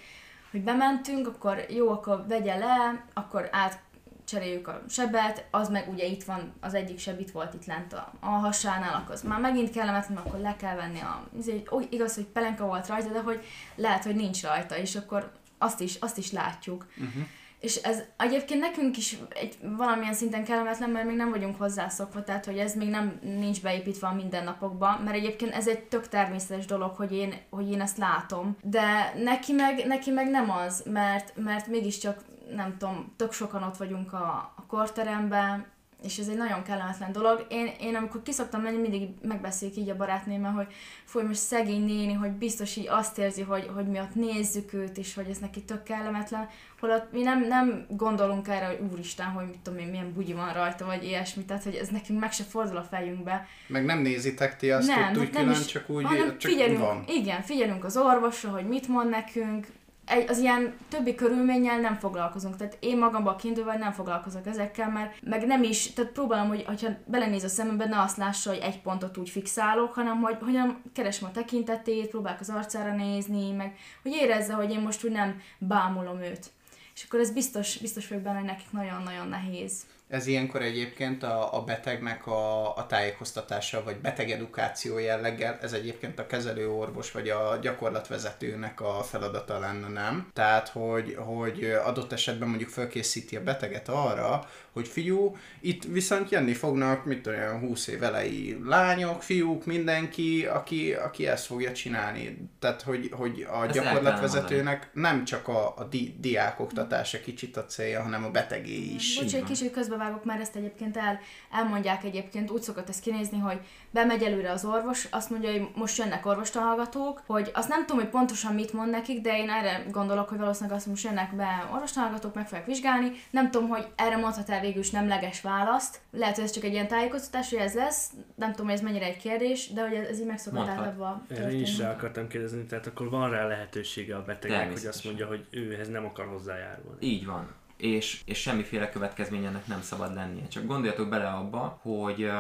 [0.52, 3.80] hogy bementünk, akkor jó, akkor vegye le, akkor át
[4.26, 7.94] cseréljük a sebet, az meg ugye itt van, az egyik seb itt volt itt lent
[7.94, 11.28] a, a hasánál, akkor az már megint kellemetlen, akkor le kell venni a,
[11.72, 15.82] ó, igaz, hogy pelenka volt rajta, de hogy lehet, hogy nincs rajta, és akkor azt
[15.82, 16.86] is, azt is látjuk.
[16.98, 17.24] Uh-huh.
[17.60, 22.46] És ez egyébként nekünk is egy valamilyen szinten kellemetlen, mert még nem vagyunk hozzászokva, tehát
[22.46, 26.96] hogy ez még nem nincs beépítve a mindennapokba, mert egyébként ez egy tök természetes dolog,
[26.96, 28.58] hogy én, hogy én ezt látom.
[28.62, 32.20] De neki meg, neki meg nem az, mert, mert mégiscsak
[32.56, 35.66] nem tudom, tök sokan ott vagyunk a, a korteremben,
[36.04, 37.46] és ez egy nagyon kellemetlen dolog.
[37.50, 40.68] Én, én amikor kiszoktam menni, mindig megbeszéljük így a barátnémmel, hogy
[41.06, 44.98] foly most szegény néni, hogy biztos így azt érzi, hogy, hogy mi ott nézzük őt,
[44.98, 49.46] és hogy ez neki tök kellemetlen, holott mi nem, nem gondolunk erre, hogy úristen, hogy
[49.46, 52.44] mit tudom én, milyen bugyi van rajta, vagy ilyesmi, tehát hogy ez nekünk meg se
[52.44, 53.48] fordul a fejünkbe.
[53.68, 56.06] Meg nem nézitek ti azt nem, ott úgy nem külön, is, csak úgy,
[56.38, 57.04] csak figyelünk, van.
[57.08, 59.68] Igen, figyelünk az orvosra, hogy mit mond nekünk,
[60.08, 62.56] egy, az ilyen többi körülménnyel nem foglalkozunk.
[62.56, 66.88] Tehát én magamban kiindulva nem foglalkozok ezekkel, mert meg nem is, tehát próbálom, hogy ha
[67.06, 71.28] belenéz a szemembe, ne azt lássa, hogy egy pontot úgy fixálok, hanem hogy hogyan keresem
[71.28, 76.22] a tekintetét, próbálok az arcára nézni, meg hogy érezze, hogy én most úgy nem bámulom
[76.22, 76.52] őt.
[76.96, 79.86] És akkor ez biztos, biztos vagyok benne, hogy nekik nagyon-nagyon nehéz.
[80.08, 86.28] Ez ilyenkor egyébként a, a betegnek a, a tájékoztatása, vagy betegedukáció jelleggel, ez egyébként a
[86.28, 90.30] kezelőorvos, vagy a gyakorlatvezetőnek a feladata lenne, nem?
[90.34, 96.54] Tehát, hogy, hogy adott esetben mondjuk felkészíti a beteget arra, hogy fiú, itt viszont jönni
[96.54, 102.50] fognak, mit tudom, 20 év elejé lányok, fiúk, mindenki, aki, aki ezt fogja csinálni.
[102.60, 107.66] Tehát, hogy, hogy a ezt gyakorlatvezetőnek nem csak a, a di, diák oktatása kicsit a
[107.66, 109.20] célja, hanem a betegé is.
[109.20, 111.20] Bocs, egy kicsit közbevágok, már ezt egyébként el,
[111.52, 113.60] elmondják egyébként, úgy szokott ezt kinézni, hogy
[113.92, 118.12] bemegy előre az orvos, azt mondja, hogy most jönnek orvostanhallgatók, hogy azt nem tudom, hogy
[118.12, 122.34] pontosan mit mond nekik, de én erre gondolok, hogy valószínűleg azt most jönnek be orvostanhallgatók,
[122.34, 123.12] meg fogják vizsgálni.
[123.30, 126.00] Nem tudom, hogy erre mondhat el végül is nemleges választ.
[126.12, 128.12] Lehet, hogy ez csak egy ilyen tájékoztatás, hogy ez lesz.
[128.36, 131.62] Nem tudom, hogy ez mennyire egy kérdés, de hogy ez így meg szokott általában Én
[131.62, 135.46] is rá akartam kérdezni, tehát akkor van rá lehetősége a betegnek, hogy azt mondja, hogy
[135.50, 137.06] őhez nem akar hozzájárulni.
[137.06, 140.48] Így van és, és semmiféle következmény ennek nem szabad lennie.
[140.48, 142.32] Csak gondoljatok bele abba, hogy uh,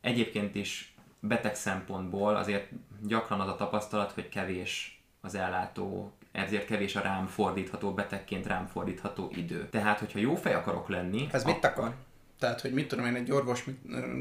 [0.00, 2.68] egyébként is beteg szempontból azért
[3.06, 8.66] gyakran az a tapasztalat, hogy kevés az ellátó, ezért kevés a rám fordítható, betegként rám
[8.66, 9.68] fordítható idő.
[9.68, 11.28] Tehát, hogyha jó fej akarok lenni...
[11.32, 11.94] Ez mit akar?
[12.38, 13.64] Tehát, hogy mit tudom én, egy orvos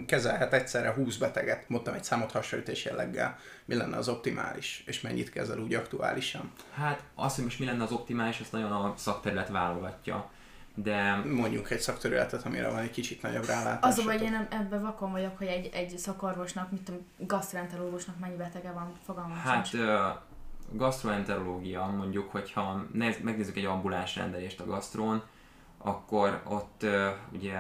[0.08, 5.30] kezelhet egyszerre 20 beteget, mondtam egy számot hasonlítés jelleggel, mi lenne az optimális, és mennyit
[5.30, 6.52] kezel úgy aktuálisan?
[6.74, 10.30] Hát azt, hogy most mi lenne az optimális, azt nagyon a szakterület válogatja
[10.76, 11.22] de...
[11.26, 13.98] Mondjuk egy szakterületet, amire van egy kicsit nagyobb rálátás.
[13.98, 18.36] Az a hogy én ebben vakon vagyok, hogy egy, egy szakorvosnak, mit tudom, gastroenterológusnak mennyi
[18.36, 19.84] betege van, fogalmam Hát sincs.
[20.74, 25.24] Gastroenterológia, mondjuk, hogyha néz, megnézzük egy ambuláns rendelést a gasztrón,
[25.78, 26.86] akkor ott
[27.34, 27.56] ugye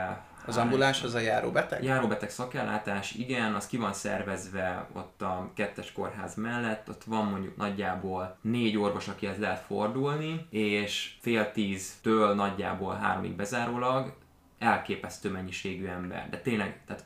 [0.46, 1.84] Az ambuláns az a járóbeteg?
[1.84, 7.58] Járóbeteg szakellátás, igen, az ki van szervezve ott a kettes kórház mellett, ott van mondjuk
[7.58, 14.14] nagyjából négy orvos, akihez lehet fordulni, és fél tíztől nagyjából háromig bezárólag
[14.60, 17.06] elképesztő mennyiségű ember, de tényleg, tehát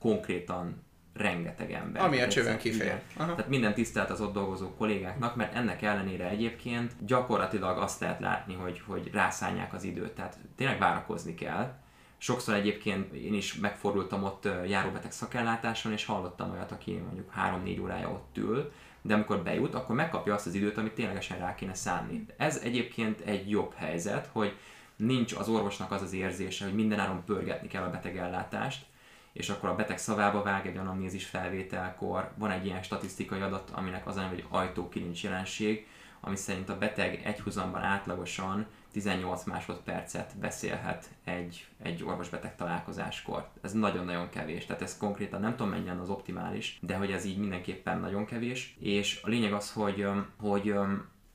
[0.00, 0.83] konkrétan
[1.14, 2.02] rengeteg ember.
[2.02, 3.00] Ami a csövön kifér.
[3.16, 8.54] Tehát minden tisztelt az ott dolgozó kollégáknak, mert ennek ellenére egyébként gyakorlatilag azt lehet látni,
[8.54, 11.74] hogy, hogy rászánják az időt, tehát tényleg várakozni kell.
[12.18, 17.32] Sokszor egyébként én is megfordultam ott járóbeteg szakellátáson, és hallottam olyat, aki mondjuk
[17.64, 18.72] 3-4 órája ott ül,
[19.02, 22.26] de amikor bejut, akkor megkapja azt az időt, amit ténylegesen rá kéne szánni.
[22.36, 24.56] Ez egyébként egy jobb helyzet, hogy
[24.96, 28.86] nincs az orvosnak az az érzése, hogy mindenáron pörgetni kell a betegellátást,
[29.34, 34.06] és akkor a beteg szavába vág egy anamnézis felvételkor, van egy ilyen statisztikai adat, aminek
[34.06, 35.86] az hogy ajtókilincs jelenség,
[36.20, 43.48] ami szerint a beteg egyhuzamban átlagosan 18 másodpercet beszélhet egy, egy orvosbeteg találkozáskor.
[43.62, 47.38] Ez nagyon-nagyon kevés, tehát ez konkrétan nem tudom mennyien az optimális, de hogy ez így
[47.38, 50.06] mindenképpen nagyon kevés, és a lényeg az, hogy,
[50.40, 50.74] hogy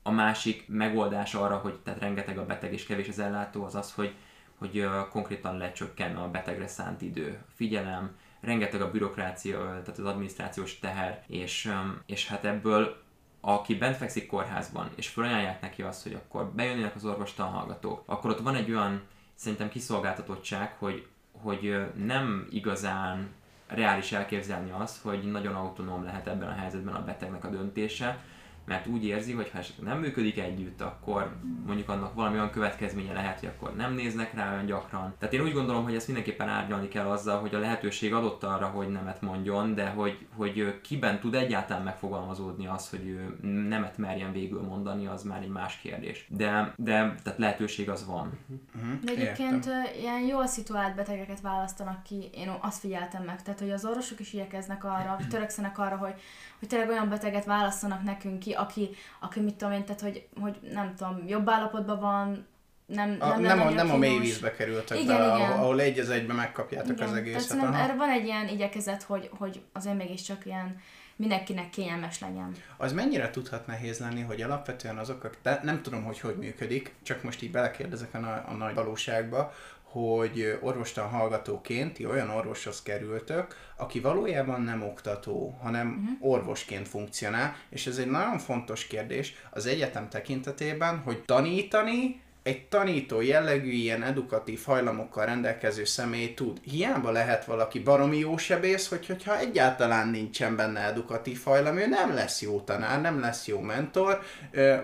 [0.02, 3.92] a másik megoldás arra, hogy tehát rengeteg a beteg és kevés az ellátó, az az,
[3.92, 4.14] hogy
[4.60, 11.24] hogy konkrétan lecsökken a betegre szánt idő, figyelem, rengeteg a bürokrácia, tehát az adminisztrációs teher,
[11.26, 11.72] és,
[12.06, 13.02] és hát ebből
[13.40, 18.40] aki bent fekszik kórházban, és felajánlják neki azt, hogy akkor bejönnének az orvostanhallgatók, akkor ott
[18.40, 19.02] van egy olyan
[19.34, 23.28] szerintem kiszolgáltatottság, hogy, hogy nem igazán
[23.66, 28.22] reális elképzelni azt, hogy nagyon autonóm lehet ebben a helyzetben a betegnek a döntése,
[28.64, 33.12] mert úgy érzi, hogy ha esetleg nem működik együtt, akkor mondjuk annak valami olyan következménye
[33.12, 35.14] lehet, hogy akkor nem néznek rá olyan gyakran.
[35.18, 38.66] Tehát én úgy gondolom, hogy ezt mindenképpen árnyalni kell azzal, hogy a lehetőség adott arra,
[38.66, 43.36] hogy nemet mondjon, de hogy, hogy kiben tud egyáltalán megfogalmazódni az, hogy ő
[43.68, 46.26] nemet merjen végül mondani, az már egy más kérdés.
[46.28, 48.38] De, de tehát lehetőség az van.
[48.74, 49.00] Uh-huh.
[49.04, 50.00] De egyébként Értem.
[50.00, 54.32] ilyen jól szituált betegeket választanak ki, én azt figyeltem meg, tehát hogy az orvosok is
[54.32, 56.14] igyekeznek arra, törekszenek arra, hogy
[56.60, 60.58] hogy tényleg olyan beteget választanak nekünk ki, aki, aki mit tudom én, tehát hogy, hogy
[60.72, 62.46] nem tudom, jobb állapotban van,
[62.86, 65.50] nem, a, nem, nem, a, nem a mély vízbe kerültek igen, be, igen.
[65.50, 67.08] ahol egy az egybe megkapjátok igen.
[67.08, 67.58] az egészet.
[67.58, 70.80] Tehát erre van egy ilyen igyekezet, hogy, hogy azért mégiscsak ilyen
[71.16, 72.54] mindenkinek kényelmes legyen.
[72.76, 77.22] Az mennyire tudhat nehéz lenni, hogy alapvetően azok, de nem tudom, hogy hogy működik, csak
[77.22, 79.52] most így belekérdezek a, na- a nagy valóságba,
[79.90, 86.32] hogy orvostan hallgatóként ti olyan orvoshoz kerültök, aki valójában nem oktató, hanem uh-huh.
[86.32, 93.20] orvosként funkcionál, és ez egy nagyon fontos kérdés az egyetem tekintetében, hogy tanítani egy tanító
[93.20, 96.60] jellegű ilyen edukatív hajlamokkal rendelkező személy tud.
[96.62, 102.14] Hiába lehet valaki baromi jó sebész, hogy, hogyha egyáltalán nincsen benne edukatív hajlam, ő nem
[102.14, 104.22] lesz jó tanár, nem lesz jó mentor.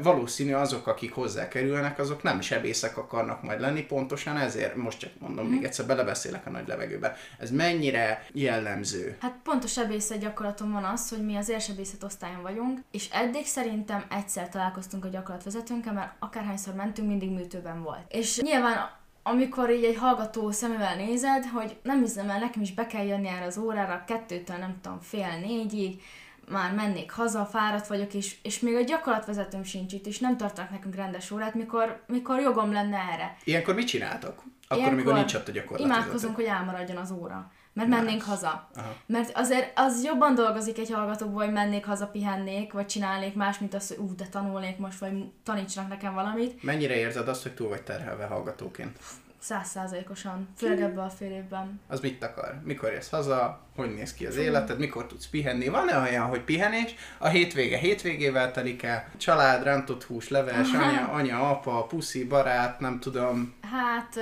[0.03, 5.11] Valószínű azok, akik hozzá kerülnek, azok nem sebészek akarnak majd lenni, pontosan ezért, most csak
[5.19, 5.51] mondom, mm.
[5.51, 7.17] még egyszer belebeszélek a nagy levegőbe.
[7.39, 9.17] Ez mennyire jellemző?
[9.21, 13.47] Hát pont a sebészet gyakorlaton van az, hogy mi az érsebészet osztályon vagyunk, és eddig
[13.47, 18.05] szerintem egyszer találkoztunk a gyakorlatvezetőnkkel, mert akárhányszor mentünk, mindig műtő kettőben volt.
[18.09, 22.87] És nyilván amikor így egy hallgató szemével nézed, hogy nem hiszem el, nekem is be
[22.87, 26.03] kell jönni erre az órára, kettőtől nem tudom, fél négyig,
[26.49, 30.71] már mennék haza, fáradt vagyok, és, és még a gyakorlatvezetőm sincs itt, és nem tartanak
[30.71, 33.37] nekünk rendes órát, mikor, mikor jogom lenne erre.
[33.45, 34.43] Ilyenkor mit csináltok?
[34.69, 36.01] Akkor, Ilyenkor amikor nincs ott a gyakorlatvezető.
[36.01, 38.25] Imádkozunk, hogy elmaradjon az óra mert mennénk nice.
[38.25, 38.69] haza.
[38.77, 38.95] Aha.
[39.07, 43.75] Mert azért az jobban dolgozik egy hallgatóból, hogy mennék haza, pihennék, vagy csinálnék más, mint
[43.75, 46.63] az, hogy ú, de tanulnék most, vagy tanítsnak nekem valamit.
[46.63, 48.99] Mennyire érzed azt, hogy túl vagy terhelve hallgatóként?
[49.39, 51.81] Százszázalékosan, főleg ebben a fél évben.
[51.89, 52.61] Az mit akar?
[52.65, 53.61] Mikor érsz haza?
[53.77, 54.79] Hogy néz ki az életed?
[54.79, 55.69] Mikor tudsz pihenni?
[55.69, 56.95] Van-e olyan, hogy pihenés?
[57.19, 59.09] A hétvége hétvégével telik el?
[59.17, 63.55] Család, rántott hús, leves, anya, anya, apa, puszi, barát, nem tudom.
[63.63, 64.15] Hát,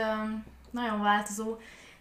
[0.71, 1.57] nagyon változó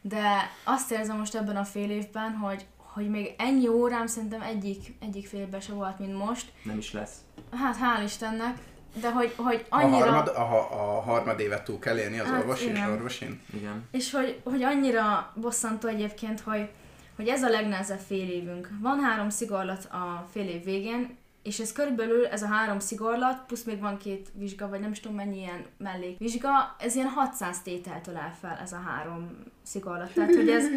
[0.06, 4.96] de azt érzem most ebben a fél évben, hogy, hogy még ennyi órám szerintem egyik,
[5.00, 6.52] egyik félben se volt, mint most.
[6.64, 7.14] Nem is lesz.
[7.52, 8.58] Hát hál' Istennek,
[9.02, 10.06] de hogy, hogy annyira...
[10.06, 13.42] A harmad, a, a harmad évet túl kell élni az hát, orvosi és orvosin?
[13.54, 13.88] Igen.
[13.92, 16.70] És hogy, hogy annyira bosszantó egyébként, hogy,
[17.16, 18.70] hogy ez a legnehezebb fél évünk.
[18.82, 23.64] Van három szigorlat a fél év végén, és ez körülbelül, ez a három szigorlat, plusz
[23.64, 28.16] még van két vizsga, vagy nem is tudom mennyi ilyen mellékvizsga, ez ilyen 600 tételtől
[28.16, 30.14] áll fel ez a három szigorlat.
[30.14, 30.64] Tehát, hogy ez,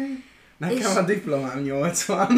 [0.57, 0.95] Nekem és...
[0.95, 2.27] a diplomám 80.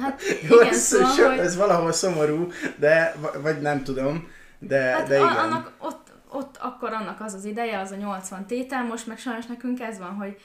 [0.00, 1.38] Hát Jó, igen, ez, szóval, so, hogy...
[1.38, 5.28] ez valahol szomorú, de, vagy nem tudom, de, hát de igen.
[5.28, 9.46] Annak, ott, ott akkor annak az az ideje, az a 80 tétel, most meg sajnos
[9.46, 10.36] nekünk ez van, hogy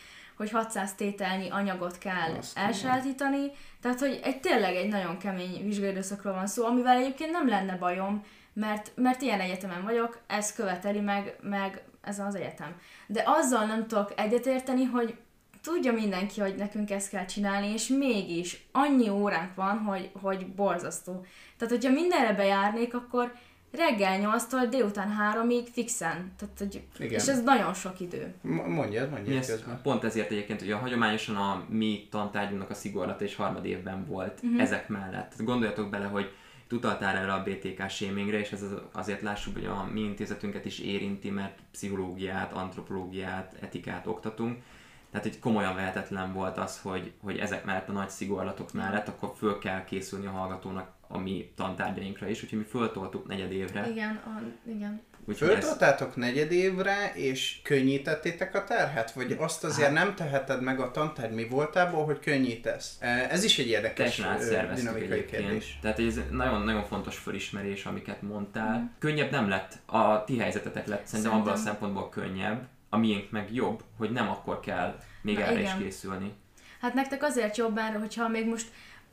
[0.41, 6.33] hogy 600 tételnyi anyagot kell Azt elsajátítani, tehát hogy egy tényleg egy nagyon kemény vizsgaidőszakról
[6.33, 8.23] van szó, amivel egyébként nem lenne bajom,
[8.53, 12.75] mert, mert ilyen egyetemen vagyok, ez követeli meg, meg ez az egyetem.
[13.07, 15.17] De azzal nem tudok egyetérteni, hogy
[15.63, 21.25] tudja mindenki, hogy nekünk ezt kell csinálni, és mégis annyi óránk van, hogy, hogy borzasztó.
[21.57, 23.33] Tehát, hogyha mindenre bejárnék, akkor
[23.71, 26.31] reggel 8-tól délután 3-ig fixen.
[26.37, 27.19] Tehát, hogy, Igen.
[27.19, 28.33] És ez nagyon sok idő.
[28.41, 29.79] Mondjad, mondjad ez közben.
[29.81, 34.39] Pont ezért egyébként, hogy a hagyományosan a mi tantárgyunknak a szigorlata és harmad évben volt
[34.43, 34.61] uh-huh.
[34.61, 35.33] ezek mellett.
[35.37, 36.31] Gondoljatok bele, hogy
[36.71, 41.29] utaltál erre a BTK shamingre, és ez azért lássuk, hogy a mi intézetünket is érinti,
[41.29, 44.61] mert pszichológiát, antropológiát, etikát oktatunk.
[45.11, 49.33] Tehát, hogy komolyan vehetetlen volt az, hogy, hogy ezek mellett a nagy szigorlatok mellett akkor
[49.37, 53.89] föl kell készülni a hallgatónak a mi tantárgyainkra is, úgyhogy mi föltoltuk negyed évre.
[53.89, 55.01] Igen, a, igen.
[55.35, 56.15] Föltoltátok ez...
[56.15, 59.11] negyed évre, és könnyítettétek a terhet?
[59.11, 60.05] Vagy azt azért hát.
[60.05, 62.97] nem teheted meg a tantárgy mi voltából, hogy könnyítesz?
[62.99, 64.21] E, ez is egy érdekes
[64.75, 65.79] dinamikai kérdés.
[65.81, 68.79] Tehát ez nagyon-nagyon fontos felismerés, amiket mondtál.
[68.79, 68.85] Mm.
[68.99, 73.53] Könnyebb nem lett, a ti helyzetetek lett, szerintem, abban a szempontból könnyebb, a miénk meg
[73.53, 75.77] jobb, hogy nem akkor kell még Na, erre igen.
[75.77, 76.33] is készülni.
[76.81, 78.67] Hát nektek azért jobb erre, hogyha még most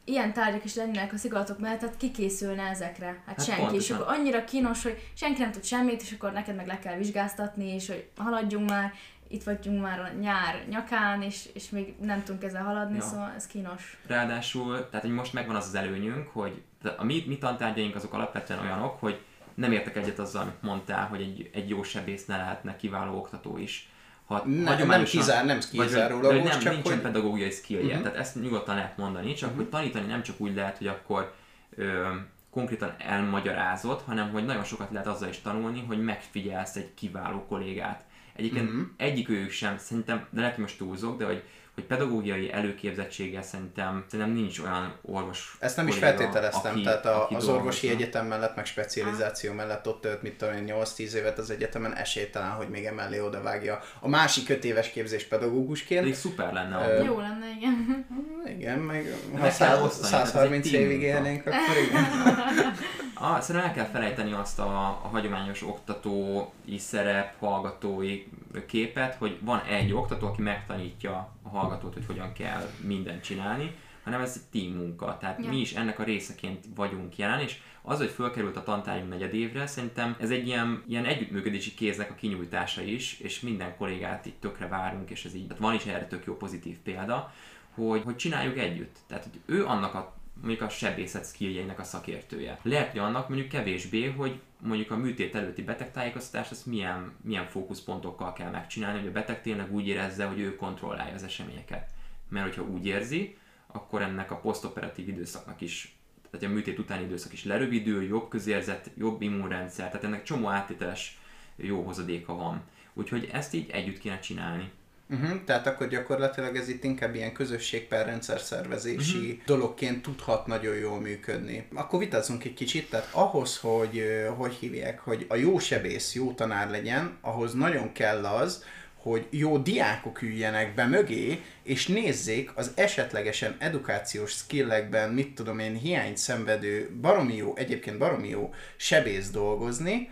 [0.09, 3.07] ilyen tárgyak is lennének a szigorlatok mellett, tehát kikészülne ezekre?
[3.07, 3.61] Hát, hát senki.
[3.61, 3.81] Pontosan.
[3.81, 6.97] És akkor annyira kínos, hogy senki nem tud semmit, és akkor neked meg le kell
[6.97, 8.93] vizsgáztatni, és hogy haladjunk már,
[9.29, 13.03] itt vagyunk már a nyár nyakán, és, és még nem tudunk ezzel haladni, ja.
[13.03, 13.99] szóval ez kínos.
[14.07, 16.63] Ráadásul, tehát hogy most megvan az az előnyünk, hogy
[16.97, 19.21] a mi, mi tantárgyaink azok alapvetően olyanok, hogy
[19.55, 23.57] nem értek egyet azzal, amit mondtál, hogy egy, egy jó sebész ne lehetne kiváló oktató
[23.57, 23.91] is
[24.29, 27.03] ha ne, nem kizár, nem kizárólagos, vagy, nem, csak nincsen hogy...
[27.03, 28.03] pedagógiai skillje, uh-huh.
[28.03, 29.63] tehát ezt nyugodtan lehet mondani, csak uh-huh.
[29.63, 31.35] hogy tanítani nem csak úgy lehet, hogy akkor
[31.77, 32.09] ö,
[32.51, 38.05] konkrétan elmagyarázott, hanem hogy nagyon sokat lehet azzal is tanulni, hogy megfigyelsz egy kiváló kollégát.
[38.39, 38.87] Egyébként uh-huh.
[38.97, 41.43] egyik ők sem, szerintem, de lehet, hogy most túlzok, de hogy
[41.79, 45.57] hogy pedagógiai előképzettséggel szerintem, szerintem nincs olyan orvos.
[45.59, 49.53] Ezt nem kolléga, is feltételeztem, aki, tehát a, aki az orvosi egyetem mellett, meg specializáció
[49.53, 53.43] mellett ott tölt, mit tudom én, 8-10 évet az egyetemen, esélytelen, hogy még emellé oda
[53.43, 56.01] vágja a másik 5 éves képzés pedagógusként.
[56.01, 56.77] Pedig szuper lenne.
[56.77, 58.07] Uh, Jó lenne, igen.
[58.47, 62.05] Igen, meg ha 100, 130 évig élnénk, akkor igen.
[63.21, 68.27] ah, szerintem el kell felejteni azt a, a hagyományos oktatói szerep, hallgatói
[68.67, 74.21] képet, hogy van egy oktató, aki megtanítja a hallgatót, hogy hogyan kell mindent csinálni, hanem
[74.21, 75.17] ez egy team munka.
[75.21, 75.49] Tehát ja.
[75.49, 79.67] mi is ennek a részeként vagyunk jelen, és az, hogy fölkerült a tantárgyunk negyed évre,
[79.67, 84.69] szerintem ez egy ilyen, ilyen együttműködési kéznek a kinyújtása is, és minden kollégát itt tökre
[84.69, 87.33] várunk, és ez így, tehát van is erre tök jó pozitív példa,
[87.75, 88.97] hogy, hogy csináljuk együtt.
[89.07, 92.59] Tehát, hogy ő annak a mondjuk a sebészet skilljeinek a szakértője.
[92.63, 98.33] Lehet, hogy annak mondjuk kevésbé, hogy mondjuk a műtét előtti betegtájékoztatást azt milyen, milyen fókuszpontokkal
[98.33, 101.91] kell megcsinálni, hogy a beteg tényleg úgy érezze, hogy ő kontrollálja az eseményeket.
[102.29, 103.37] Mert hogyha úgy érzi,
[103.67, 105.97] akkor ennek a posztoperatív időszaknak is,
[106.31, 111.19] tehát a műtét utáni időszak is lerövidül, jobb közérzet, jobb immunrendszer, tehát ennek csomó áttételes
[111.57, 112.63] jó hozadéka van.
[112.93, 114.71] Úgyhogy ezt így együtt kéne csinálni.
[115.11, 119.45] Uh-huh, tehát akkor gyakorlatilag ez itt inkább ilyen közösség per rendszer szervezési uh-huh.
[119.47, 121.67] dologként tudhat nagyon jól működni.
[121.75, 124.03] Akkor vitázzunk egy kicsit, tehát ahhoz, hogy
[124.37, 129.59] hogy hívják, hogy a jó sebész jó tanár legyen, ahhoz nagyon kell az, hogy jó
[129.59, 136.91] diákok üljenek be mögé, és nézzék az esetlegesen edukációs skillekben, mit tudom én, hiányt szenvedő,
[137.01, 140.11] baromi jó, egyébként baromi jó sebész dolgozni,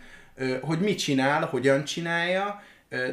[0.60, 2.62] hogy mit csinál, hogyan csinálja,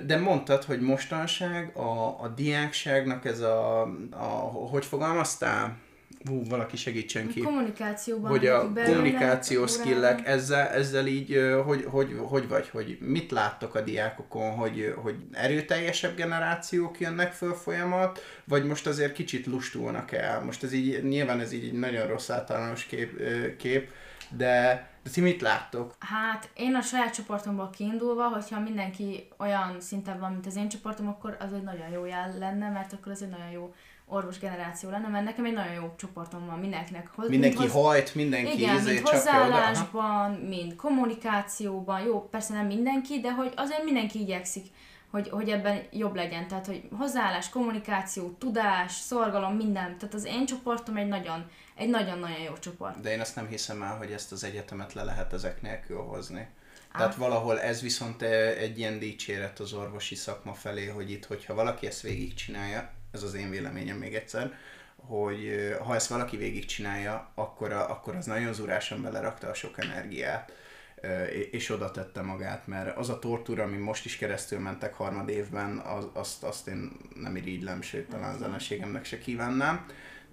[0.06, 4.26] de mondtad, hogy mostanság a, a diákságnak ez a, a
[4.72, 5.78] hogy fogalmaztál?
[6.26, 7.42] Hú, valaki segítsen ki.
[7.42, 8.30] A kommunikációban.
[8.32, 13.82] Hogy a kommunikáció skillek, ezzel, ezzel így, hogy, hogy, hogy vagy, hogy mit láttok a
[13.82, 20.44] diákokon, hogy, hogy erőteljesebb generációk jönnek föl folyamat, vagy most azért kicsit lustulnak el?
[20.44, 23.22] Most ez így, nyilván ez így egy nagyon rossz általános kép,
[23.58, 23.90] kép
[24.38, 25.96] de de ti mit láttok?
[26.00, 31.08] Hát én a saját csoportomból kiindulva, hogyha mindenki olyan szinten van, mint az én csoportom,
[31.08, 33.74] akkor az egy nagyon jó jel lenne, mert akkor az egy nagyon jó
[34.06, 37.10] orvos generáció lenne, mert nekem egy nagyon jó csoportom van mindenkinek.
[37.16, 37.84] Hoz, mindenki mind hoz...
[37.84, 43.84] hajt, mindenki Igen, izé, mind hozzáállásban, mind kommunikációban, jó, persze nem mindenki, de hogy azért
[43.84, 44.66] mindenki igyekszik
[45.14, 46.48] hogy, hogy ebben jobb legyen.
[46.48, 49.98] Tehát, hogy hozzáállás, kommunikáció, tudás, szorgalom, minden.
[49.98, 53.00] Tehát az én csoportom egy nagyon, egy nagyon-nagyon jó csoport.
[53.00, 56.48] De én azt nem hiszem el, hogy ezt az egyetemet le lehet ezek nélkül hozni.
[56.92, 56.98] Á.
[56.98, 61.88] Tehát valahol ez viszont egy ilyen dicséret az orvosi szakma felé, hogy itt, hogyha valaki
[61.88, 64.54] ezt végigcsinálja, ez az én véleményem még egyszer,
[64.96, 70.52] hogy ha ezt valaki végigcsinálja, akkor, a, akkor az nagyon zurásan belerakta a sok energiát
[71.52, 75.78] és oda tette magát, mert az a tortúra, ami most is keresztül mentek harmad évben,
[75.78, 79.86] az, azt, azt én nem irigylem, sőt talán a zeneségemnek se kívánnám.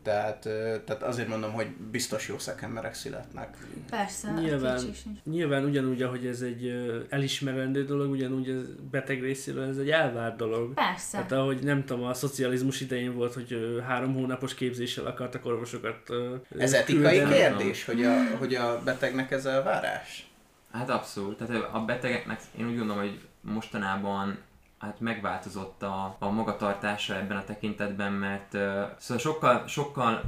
[0.03, 0.39] Tehát,
[0.85, 3.57] tehát azért mondom, hogy biztos jó szakemberek születnek.
[3.91, 4.31] Persze.
[4.31, 4.81] Nyilván,
[5.25, 6.73] nyilván ugyanúgy, ahogy ez egy
[7.09, 10.75] elismerendő dolog, ugyanúgy ez beteg részéről ez egy elvárt dolog.
[10.75, 11.11] Persze.
[11.17, 16.11] Tehát ahogy nem tudom, a szocializmus idején volt, hogy három hónapos képzéssel akartak orvosokat
[16.59, 17.35] Ez etikai küldeni.
[17.35, 20.30] kérdés, hogy a, hogy a betegnek ez elvárás?
[20.73, 21.37] Hát abszolút.
[21.37, 24.39] Tehát a betegeknek én úgy gondolom, hogy mostanában
[24.79, 28.61] hát megváltozott a, a magatartása ebben a tekintetben, mert uh,
[28.99, 30.23] szóval sokkal, sokkal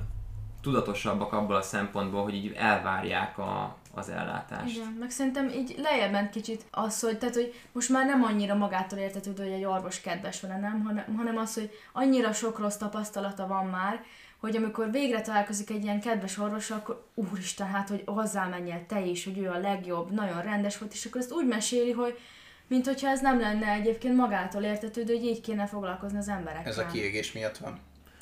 [0.62, 4.76] tudatosabbak abból a szempontból, hogy így elvárják a, az ellátást.
[4.76, 8.55] Igen, meg szerintem így lejjebb ment kicsit az, hogy, tehát, hogy most már nem annyira
[8.55, 12.76] magától értetődő, hogy egy orvos kedves vele, nem, hanem, hanem az, hogy annyira sok rossz
[12.76, 14.05] tapasztalata van már,
[14.43, 19.01] hogy amikor végre találkozik egy ilyen kedves orvos, akkor úristen, hát, hogy hozzá menjél te
[19.01, 22.18] is, hogy ő a legjobb, nagyon rendes volt, és akkor ezt úgy meséli, hogy
[22.66, 26.72] mint hogyha ez nem lenne egyébként magától értetődő, hogy így kéne foglalkozni az emberekkel.
[26.72, 27.80] Ez a kiégés miatt van.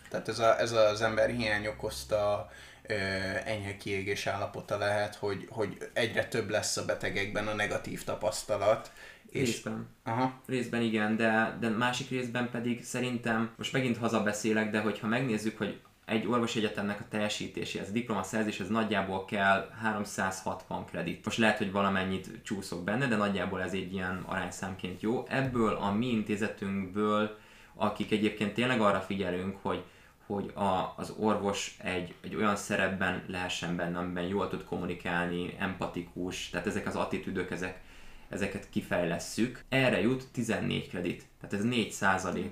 [0.09, 2.51] Tehát ez, a, ez az ember hiány okozta
[2.83, 2.95] ö,
[3.45, 8.93] enyhe kiégés állapota lehet, hogy, hogy egyre több lesz a betegekben a negatív tapasztalat.
[9.31, 9.41] És...
[9.41, 9.89] Részben.
[10.05, 10.41] Aha.
[10.47, 15.81] Részben igen, de, de másik részben pedig szerintem, most megint hazabeszélek, de hogyha megnézzük, hogy
[16.05, 21.25] egy orvosi egyetemnek a teljesítéséhez, a diplomaszerzéshez nagyjából kell 360 kredit.
[21.25, 25.25] Most lehet, hogy valamennyit csúszok benne, de nagyjából ez egy ilyen arányszámként jó.
[25.29, 27.39] Ebből a mi intézetünkből,
[27.75, 29.85] akik egyébként tényleg arra figyelünk, hogy
[30.27, 36.51] hogy a, az orvos egy, egy olyan szerepben lehessen benne, amiben jól tud kommunikálni, empatikus,
[36.51, 37.81] tehát ezek az attitűdök, ezek,
[38.29, 39.65] ezeket kifejlesszük.
[39.69, 41.95] Erre jut 14 kredit, tehát ez 4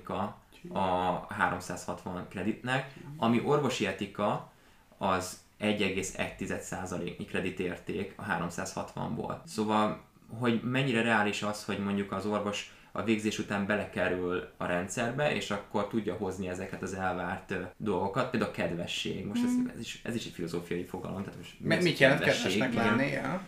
[0.07, 0.37] a
[0.73, 4.51] a 360 kreditnek, ami orvosi etika
[4.97, 9.35] az 1,1%-nyi kreditérték a 360-ból.
[9.45, 10.01] Szóval,
[10.39, 15.51] hogy mennyire reális az, hogy mondjuk az orvos a végzés után belekerül a rendszerbe, és
[15.51, 19.25] akkor tudja hozni ezeket az elvárt dolgokat, például a kedvesség.
[19.25, 19.67] Most ez, mm.
[19.73, 21.23] ez, is, ez is egy filozófiai fogalom.
[21.23, 23.07] Tehát most Mi, mit jelent kedvesnek lenni?
[23.07, 23.41] Ja.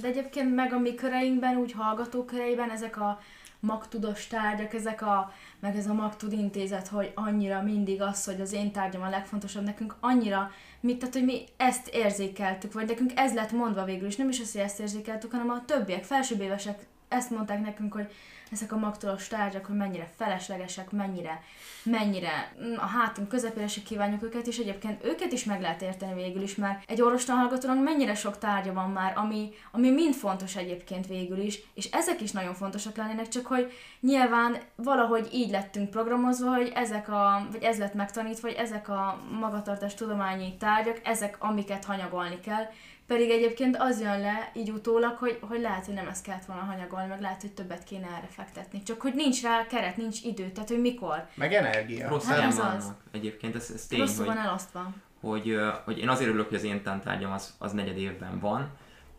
[0.00, 3.20] De egyébként meg a mi köreinkben, úgy hallgatóköreiben ezek a
[3.64, 8.52] magtudos tárgyak, ezek a, meg ez a magtud intézet, hogy annyira mindig az, hogy az
[8.52, 10.50] én tárgyam a legfontosabb nekünk, annyira,
[10.80, 14.40] mit, tehát, hogy mi ezt érzékeltük, vagy nekünk ez lett mondva végül is, nem is
[14.40, 18.12] az, hogy ezt érzékeltük, hanem a többiek, felsőbbévesek ezt mondták nekünk, hogy
[18.54, 21.42] ezek a magtudos tárgyak, hogy mennyire feleslegesek, mennyire,
[21.82, 26.14] mennyire mm, a hátunk közepére se kívánjuk őket, és egyébként őket is meg lehet érteni
[26.14, 30.56] végül is, mert egy orvostan hallgatónak mennyire sok tárgya van már, ami, ami mind fontos
[30.56, 35.90] egyébként végül is, és ezek is nagyon fontosak lennének, csak hogy nyilván valahogy így lettünk
[35.90, 41.36] programozva, hogy ezek a, vagy ez lett megtanítva, hogy ezek a magatartás tudományi tárgyak, ezek,
[41.38, 42.64] amiket hanyagolni kell,
[43.06, 46.62] pedig egyébként az jön le így utólag, hogy, hogy lehet, hogy nem ezt kellett volna
[46.62, 48.82] hanyagolni, meg lehet, hogy többet kéne erre fektetni.
[48.82, 51.26] Csak hogy nincs rá keret, nincs idő, tehát hogy mikor.
[51.34, 52.08] Meg energia.
[52.08, 52.92] Rossz hát ez az.
[53.12, 54.92] Egyébként ez, ez tény, Rosszul hogy, van elosztva.
[55.20, 58.68] Hogy, hogy én azért örülök, hogy az én tantárgyam az, az negyed évben van,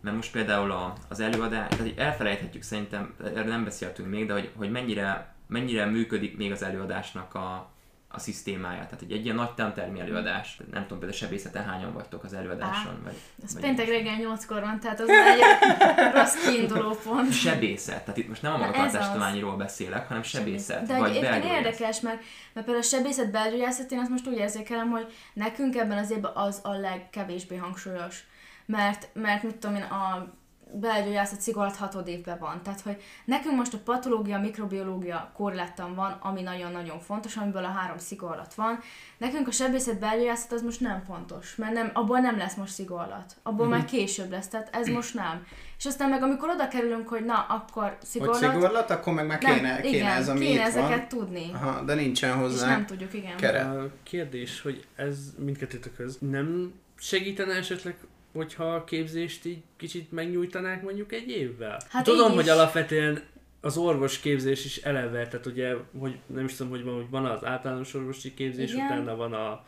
[0.02, 4.52] mert most például a, az előadás, tehát elfelejthetjük szerintem, erről nem beszéltünk még, de hogy,
[4.56, 7.75] hogy mennyire, mennyire működik még az előadásnak a,
[8.16, 8.86] a szisztémája.
[8.86, 10.58] Tehát egy, egy ilyen nagy tantermi előadás.
[10.72, 12.92] Nem tudom, például sebészeten hányan vagytok az előadáson?
[12.92, 15.42] Á, vagy, ez vagy péntek reggel nyolckor van, tehát az egy
[16.16, 17.34] rossz kiinduló pont.
[17.34, 20.86] Sebészet, tehát itt most nem a magatartástalányiról beszélek, hanem sebészet.
[20.86, 22.18] De vagy egyébként érdekes, mert,
[22.54, 26.32] mert például a sebészet belgyógyászat, én azt most úgy érzékelem, hogy nekünk ebben az évben
[26.36, 28.24] az a legkevésbé hangsúlyos.
[28.66, 30.34] Mert, mert mit tudom én, a
[30.72, 32.62] belgyógyászat szigorlat hatod évben van.
[32.64, 37.98] Tehát, hogy nekünk most a patológia, mikrobiológia korlettan van, ami nagyon-nagyon fontos, amiből a három
[37.98, 38.80] szigorlat van.
[39.18, 43.36] Nekünk a sebészet belgyógyászat az most nem fontos, mert nem, abból nem lesz most szigorlat.
[43.44, 43.80] Abból uh-huh.
[43.80, 45.46] már később lesz, tehát ez most nem.
[45.78, 48.44] És aztán meg amikor oda kerülünk, hogy na, akkor szigorlat...
[48.44, 51.08] Hogy szigorlat, akkor meg már kéne, nem, kéne igen, ez, ami kéne ezeket van.
[51.08, 51.52] tudni.
[51.54, 53.38] Aha, de nincsen hozzá És nem tudjuk, igen.
[53.38, 53.66] Keret.
[53.66, 57.96] A kérdés, hogy ez mindkettőtökhöz nem segítene esetleg
[58.36, 61.82] hogyha a képzést így kicsit megnyújtanák mondjuk egy évvel?
[61.90, 63.24] Hát Tudom, hogy alapvetően
[63.62, 67.26] az orvos képzés is eleve, tehát ugye, hogy nem is tudom, hogy van, hogy van
[67.26, 68.86] az általános orvosi képzés, Igen.
[68.86, 69.66] utána van a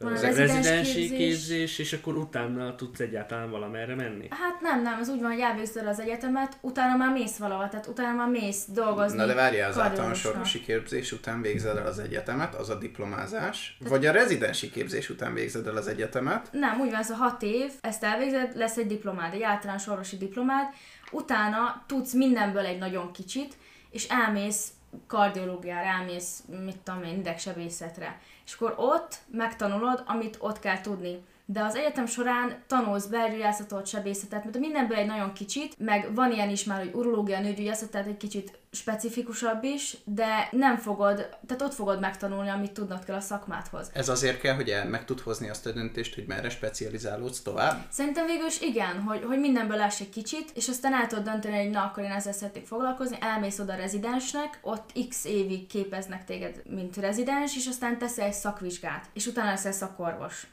[0.00, 1.16] van a rezidensi képzés.
[1.16, 4.26] képzés, és akkor utána tudsz egyáltalán valamerre menni?
[4.30, 7.86] Hát nem, nem, az úgy van, hogy elvégzed az egyetemet, utána már mész valahol, tehát
[7.86, 9.16] utána már mész dolgozni.
[9.16, 13.76] Na de várjál, az általános orvosi képzés után végzed el az egyetemet, az a diplomázás,
[13.78, 13.92] tehát...
[13.92, 16.48] vagy a rezidensi képzés után végzed el az egyetemet?
[16.52, 20.16] Nem, úgy van, ez a hat év, ezt elvégzed, lesz egy diplomád, egy általános orvosi
[20.16, 20.66] diplomád,
[21.10, 23.54] utána tudsz mindenből egy nagyon kicsit,
[23.90, 24.68] és elmész
[25.06, 28.20] kardiológiára, elmész, mit tudom én, idegsebészetre
[28.50, 31.24] és akkor ott megtanulod, amit ott kell tudni.
[31.44, 36.50] De az egyetem során tanulsz belgyógyászatot, sebészetet, mert mindenből egy nagyon kicsit, meg van ilyen
[36.50, 41.16] is már, hogy urológia, nőgyógyászat, tehát egy kicsit specifikusabb is, de nem fogod,
[41.46, 43.90] tehát ott fogod megtanulni, amit tudnod kell a szakmádhoz.
[43.92, 47.86] Ez azért kell, hogy el, meg tud hozni azt a döntést, hogy merre specializálódsz tovább?
[47.88, 51.56] Szerintem végül is igen, hogy, hogy mindenből láss egy kicsit, és aztán el tudod dönteni,
[51.62, 56.62] hogy na, akkor én ezzel szeretnék foglalkozni, elmész oda rezidensnek, ott x évig képeznek téged,
[56.68, 60.46] mint rezidens, és aztán teszel egy szakvizsgát, és utána leszel szakorvos.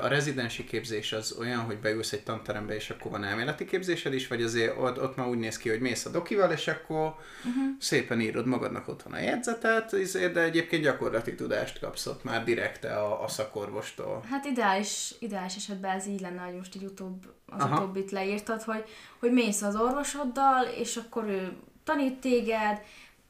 [0.00, 4.28] A rezidensi képzés az olyan, hogy beülsz egy tanterembe, és akkor van elméleti képzésed is,
[4.28, 7.14] vagy azért ott, ott már úgy néz ki, hogy mész a dokival, és akkor
[7.48, 7.76] uh-huh.
[7.78, 9.96] szépen írod magadnak otthon a jegyzetet,
[10.32, 14.24] de egyébként gyakorlati tudást kapsz ott már direkte a, a szakorvostól.
[14.30, 17.76] Hát ideális, ideális esetben ez így lenne, hogy most így utóbb, az Aha.
[17.76, 18.84] utóbbit leírtad, hogy,
[19.18, 21.52] hogy mész az orvosoddal, és akkor ő
[21.84, 22.80] tanít téged,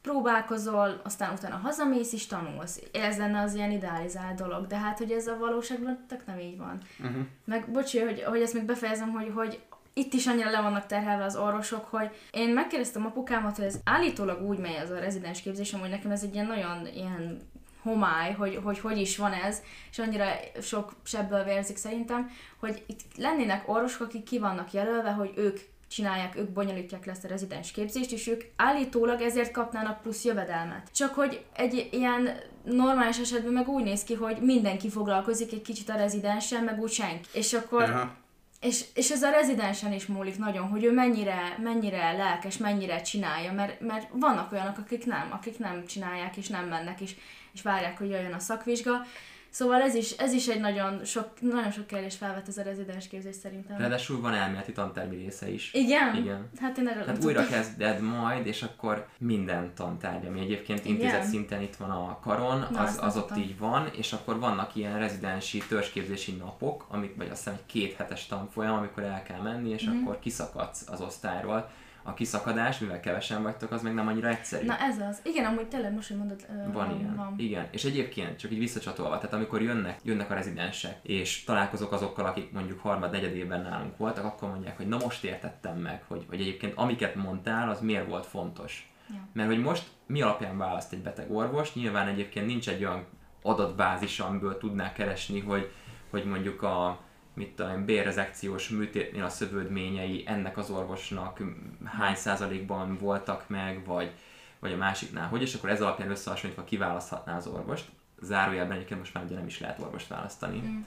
[0.02, 2.80] próbálkozol, aztán utána hazamész és tanulsz.
[2.92, 6.58] Ez lenne az ilyen idealizált dolog, de hát, hogy ez a valóságban tök nem így
[6.58, 6.78] van.
[7.00, 7.22] Uh-huh.
[7.44, 9.60] Meg bocsi, hogy, hogy ezt még befejezem, hogy, hogy
[9.99, 14.42] itt is annyira le vannak terhelve az orvosok, hogy én megkérdeztem apukámat, hogy ez állítólag
[14.42, 17.40] úgy megy az a rezidens képzésem, hogy nekem ez egy ilyen nagyon ilyen
[17.82, 20.26] homály, hogy, hogy hogy is van ez, és annyira
[20.62, 22.30] sok sebből vérzik szerintem,
[22.61, 27.24] hogy itt lennének orvosok, akik ki vannak jelölve, hogy ők csinálják, ők bonyolítják le ezt
[27.24, 30.88] a rezidens képzést, és ők állítólag ezért kapnának plusz jövedelmet.
[30.94, 32.28] Csak hogy egy ilyen
[32.64, 36.90] normális esetben meg úgy néz ki, hogy mindenki foglalkozik egy kicsit a rezidenssel, meg úgy
[36.90, 37.28] senki.
[37.32, 38.14] És akkor Aha.
[38.61, 43.52] És, és ez a rezidensen is múlik nagyon, hogy ő mennyire, mennyire lelkes, mennyire csinálja,
[43.52, 47.14] mert, mert vannak olyanok, akik nem, akik nem csinálják, és nem mennek, és,
[47.52, 49.06] és várják, hogy jöjjön a szakvizsga,
[49.59, 53.09] Szóval ez is, ez is egy nagyon sok, nagyon sok kérdés felvet ez a rezidens
[53.09, 53.78] képzés szerintem.
[53.78, 55.74] Ráadásul van elméleti tantermi része is.
[55.74, 56.16] Igen?
[56.16, 56.50] Igen.
[56.61, 60.92] Hát én erről hát újra kezded majd, és akkor minden tantárgy, ami egyébként Igen.
[60.92, 64.74] intézet szinten itt van a karon, Na, az, az ott így van, és akkor vannak
[64.74, 69.40] ilyen rezidensi törzsképzési napok, amik, vagy azt hiszem egy két hetes tanfolyam, amikor el kell
[69.40, 70.02] menni, és mm.
[70.02, 71.70] akkor kiszakadsz az osztályról
[72.09, 74.66] a kiszakadás, mivel kevesen vagytok, az meg nem annyira egyszerű.
[74.66, 75.20] Na ez az.
[75.22, 77.16] Igen, amúgy tényleg most, hogy mondod, uh, van ilyen.
[77.16, 77.34] Van.
[77.36, 77.66] Igen.
[77.70, 82.52] És egyébként, csak így visszacsatolva, tehát amikor jönnek, jönnek a rezidensek, és találkozok azokkal, akik
[82.52, 86.40] mondjuk harmad, negyed évben nálunk voltak, akkor mondják, hogy na most értettem meg, hogy, hogy
[86.40, 88.92] egyébként amiket mondtál, az miért volt fontos.
[89.09, 89.28] Ja.
[89.32, 93.06] Mert hogy most mi alapján választ egy beteg orvos, nyilván egyébként nincs egy olyan
[93.42, 95.70] adatbázis, amiből tudná keresni, hogy,
[96.11, 97.06] hogy mondjuk a
[97.39, 101.43] mit tudom, bérrezekciós műtétnél a szövődményei ennek az orvosnak
[101.84, 104.12] hány százalékban voltak meg, vagy,
[104.59, 107.84] vagy a másiknál hogy, és akkor ez alapján összehasonlítva kiválaszthatná az orvost.
[108.20, 110.59] Zárójelben egyébként most már ugye nem is lehet orvost választani.
[110.59, 110.80] Mm.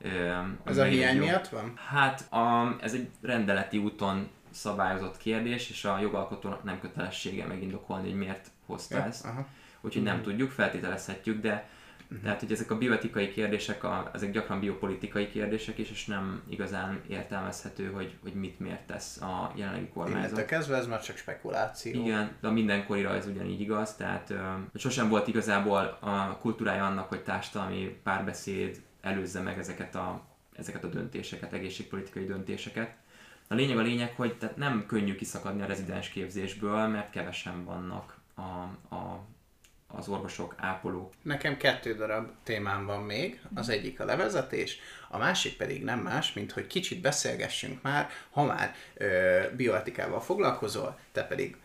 [0.00, 1.72] Ö, ez a hiány miatt van?
[1.88, 8.18] Hát a, ez egy rendeleti úton szabályozott kérdés, és a jogalkotónak nem kötelessége megindokolni, hogy
[8.18, 9.24] miért hozta ja, ezt.
[9.24, 9.46] Aha.
[9.80, 10.04] Úgyhogy mm.
[10.04, 11.68] nem tudjuk, feltételezhetjük, de
[12.08, 12.22] Uh-huh.
[12.22, 17.00] Tehát, hogy ezek a bioetikai kérdések, a, ezek gyakran biopolitikai kérdések is, és nem igazán
[17.08, 20.32] értelmezhető, hogy, hogy mit miért tesz a jelenlegi kormányzat.
[20.32, 22.04] Igen, kezdve ez már csak spekuláció.
[22.04, 24.42] Igen, de a mindenkorira ez ugyanígy igaz, tehát ö,
[24.74, 30.22] sosem volt igazából a kultúrája annak, hogy társadalmi párbeszéd előzze meg ezeket a,
[30.56, 32.94] ezeket a döntéseket, egészségpolitikai döntéseket.
[33.48, 38.16] A lényeg a lényeg, hogy tehát nem könnyű kiszakadni a rezidens képzésből, mert kevesen vannak
[38.34, 39.24] a, a
[39.86, 41.12] az orvosok, ápolók.
[41.22, 44.78] Nekem kettő darab témám van még, az egyik a levezetés,
[45.08, 50.98] a másik pedig nem más, mint hogy kicsit beszélgessünk már, ha már ö, bioetikával foglalkozol,
[51.12, 51.56] te pedig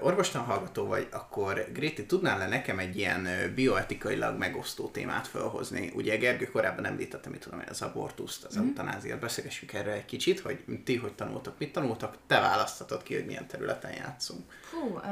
[0.00, 5.92] orvostan hallgató vagy, akkor Gréti, tudnál le nekem egy ilyen bioetikailag megosztó témát felhozni?
[5.94, 8.66] Ugye Gergő korábban említette, mit tudom, az abortuszt, az mm.
[8.66, 13.26] eutanáziát, beszélgessünk erről egy kicsit, hogy ti hogy tanultak, mit tanultak, te választatod ki, hogy
[13.26, 14.42] milyen területen játszunk.
[14.70, 15.02] Hú, uh,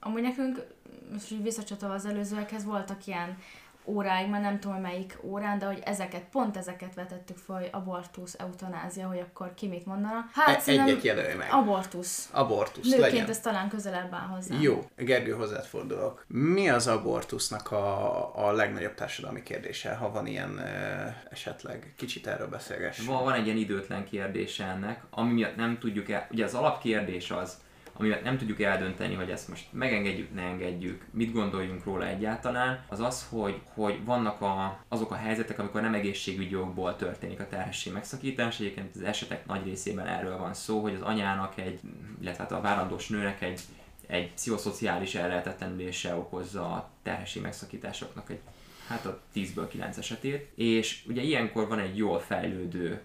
[0.00, 0.66] amúgy nekünk
[1.12, 3.38] most így visszacsatolva az előzőekhez, voltak ilyen
[3.86, 8.34] óráig, már nem tudom melyik órán, de hogy ezeket, pont ezeket vetettük fel, hogy abortusz,
[8.38, 10.24] eutanázia, hogy akkor ki mit mondana.
[10.32, 11.48] Hát e- Egyet jelölj meg.
[11.50, 12.28] Abortusz.
[12.32, 13.28] Abortusz, Nőként legyen.
[13.28, 14.54] ez talán közelebb áll hozzá.
[14.60, 16.24] Jó, Gergő, hozzád fordulok.
[16.28, 21.94] Mi az abortusznak a, a legnagyobb társadalmi kérdése, ha van ilyen e, esetleg?
[21.96, 23.06] Kicsit erről beszélgess.
[23.06, 27.30] Van, van egy ilyen időtlen kérdése ennek, ami miatt nem tudjuk el, ugye az alapkérdés
[27.30, 27.64] az,
[27.98, 33.00] amivel nem tudjuk eldönteni, hogy ezt most megengedjük, ne engedjük, mit gondoljunk róla egyáltalán, az
[33.00, 37.92] az, hogy, hogy vannak a, azok a helyzetek, amikor nem egészségügyi jogból történik a terhesség
[37.92, 38.60] megszakítás.
[38.60, 41.80] Egyébként az esetek nagy részében erről van szó, hogy az anyának egy,
[42.20, 43.60] illetve hát a várandós nőnek egy,
[44.06, 48.40] egy pszichoszociális ellehetetlenülése okozza a terhesség megszakításoknak egy
[48.88, 53.00] hát a 10-ből 9 esetét, és ugye ilyenkor van egy jól fejlődő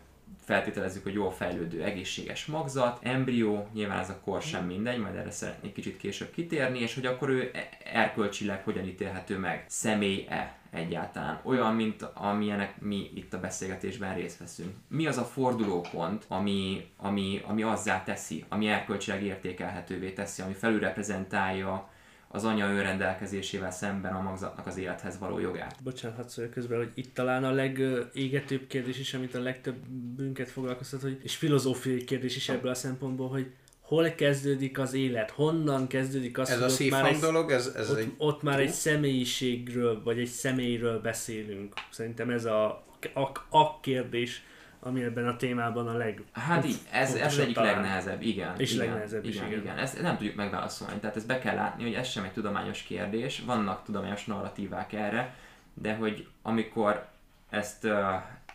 [0.51, 5.31] feltételezzük, hogy jól fejlődő egészséges magzat, embrió, nyilván ez a kor sem mindegy, majd erre
[5.31, 7.51] szeretnék kicsit később kitérni, és hogy akkor ő
[7.93, 14.73] erkölcsileg hogyan ítélhető meg, személy-e egyáltalán, olyan, mint amilyenek mi itt a beszélgetésben részt veszünk.
[14.87, 21.89] Mi az a fordulópont, ami, ami, ami azzá teszi, ami erkölcsileg értékelhetővé teszi, ami felülreprezentálja
[22.31, 25.75] az anya önrendelkezésével szemben a magzatnak az élethez való jogát.
[25.83, 30.49] Bocsánat, hadd szóljak közben, hogy itt talán a legégetőbb kérdés is, amit a legtöbb bünket
[30.49, 33.51] foglalkoztat, hogy, és filozófiai kérdés is ebből a szempontból, hogy
[33.81, 37.89] hol kezdődik az élet, honnan kezdődik az, ez hogy a már egy, dolog, ez, ez
[37.89, 41.73] ott, egy ott már egy személyiségről, vagy egy személyről beszélünk.
[41.89, 42.65] Szerintem ez a,
[43.13, 44.43] a, a kérdés,
[44.83, 46.23] ami ebben a témában a leg...
[46.31, 47.73] Hát így, ez, ez egyik talán.
[47.73, 48.53] legnehezebb, igen.
[48.57, 49.61] És igen, legnehezebb igen, is, igen.
[49.61, 49.77] igen.
[49.77, 53.43] Ezt nem tudjuk megválaszolni, tehát ezt be kell látni, hogy ez sem egy tudományos kérdés,
[53.45, 55.35] vannak tudományos narratívák erre,
[55.73, 57.07] de hogy amikor
[57.49, 57.87] ezt,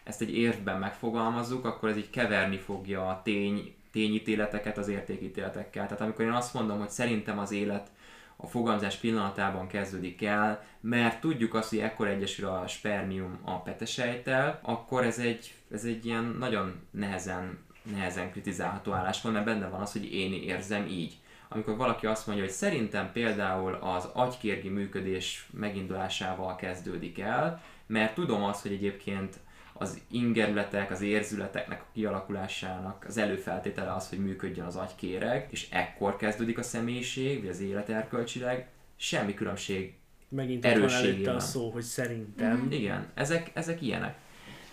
[0.02, 5.84] ezt egy érvben megfogalmazzuk, akkor ez így keverni fogja a tény, tényítéleteket az értékítéletekkel.
[5.84, 7.88] Tehát amikor én azt mondom, hogy szerintem az élet
[8.36, 14.58] a fogamzás pillanatában kezdődik el, mert tudjuk azt, hogy ekkor egyesül a spermium a petesejtel,
[14.62, 17.58] akkor ez egy, ez egy ilyen nagyon nehezen,
[17.92, 21.16] nehezen kritizálható álláspont, mert benne van az, hogy én érzem így.
[21.48, 28.44] Amikor valaki azt mondja, hogy szerintem például az agykérgi működés megindulásával kezdődik el, mert tudom
[28.44, 29.36] azt, hogy egyébként
[29.78, 36.16] az ingerületek, az érzületeknek a kialakulásának az előfeltétele az, hogy működjön az agykéreg, és ekkor
[36.16, 39.94] kezdődik a személyiség, vagy az élet erkölcsileg, semmi különbség
[40.28, 41.34] Megint erősségében.
[41.34, 42.56] a szó, hogy szerintem.
[42.56, 42.70] Mm-hmm.
[42.70, 44.18] Igen, ezek, ezek ilyenek.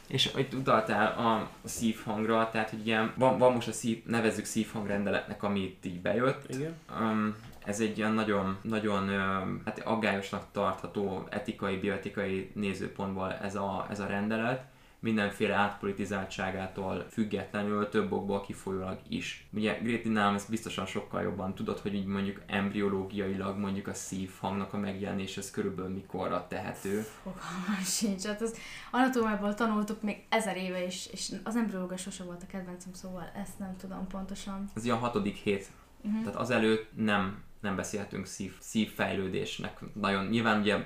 [0.08, 4.46] És itt utaltál a, a szívhangra, tehát hogy ilyen, van, van most a szív, nevezzük
[4.46, 6.54] szívhangrendeletnek, ami itt így bejött.
[6.54, 6.76] Igen.
[7.00, 7.36] Um,
[7.66, 9.10] ez egy ilyen nagyon, nagyon
[9.66, 14.64] hát aggályosnak tartható etikai, bioetikai nézőpontból ez a, ez a rendelet
[15.04, 19.48] mindenféle átpolitizáltságától függetlenül több okból kifolyólag is.
[19.54, 24.74] Ugye Gréti nálam ezt biztosan sokkal jobban tudod, hogy így mondjuk embriológiailag mondjuk a szívhangnak
[24.74, 27.02] a megjelenés ez körülbelül mikorra tehető.
[27.02, 28.56] Fogalmam sincs, hát az
[28.92, 33.60] anatómiából tanultuk még ezer éve is, és az embriológia sose volt a kedvencem, szóval ezt
[33.60, 34.70] nem tudom pontosan.
[34.76, 35.68] Ez a hatodik hét.
[36.04, 36.24] Uh-huh.
[36.24, 39.80] Tehát azelőtt nem nem beszélhetünk szív, szívfejlődésnek.
[39.94, 40.78] Nagyon nyilván ugye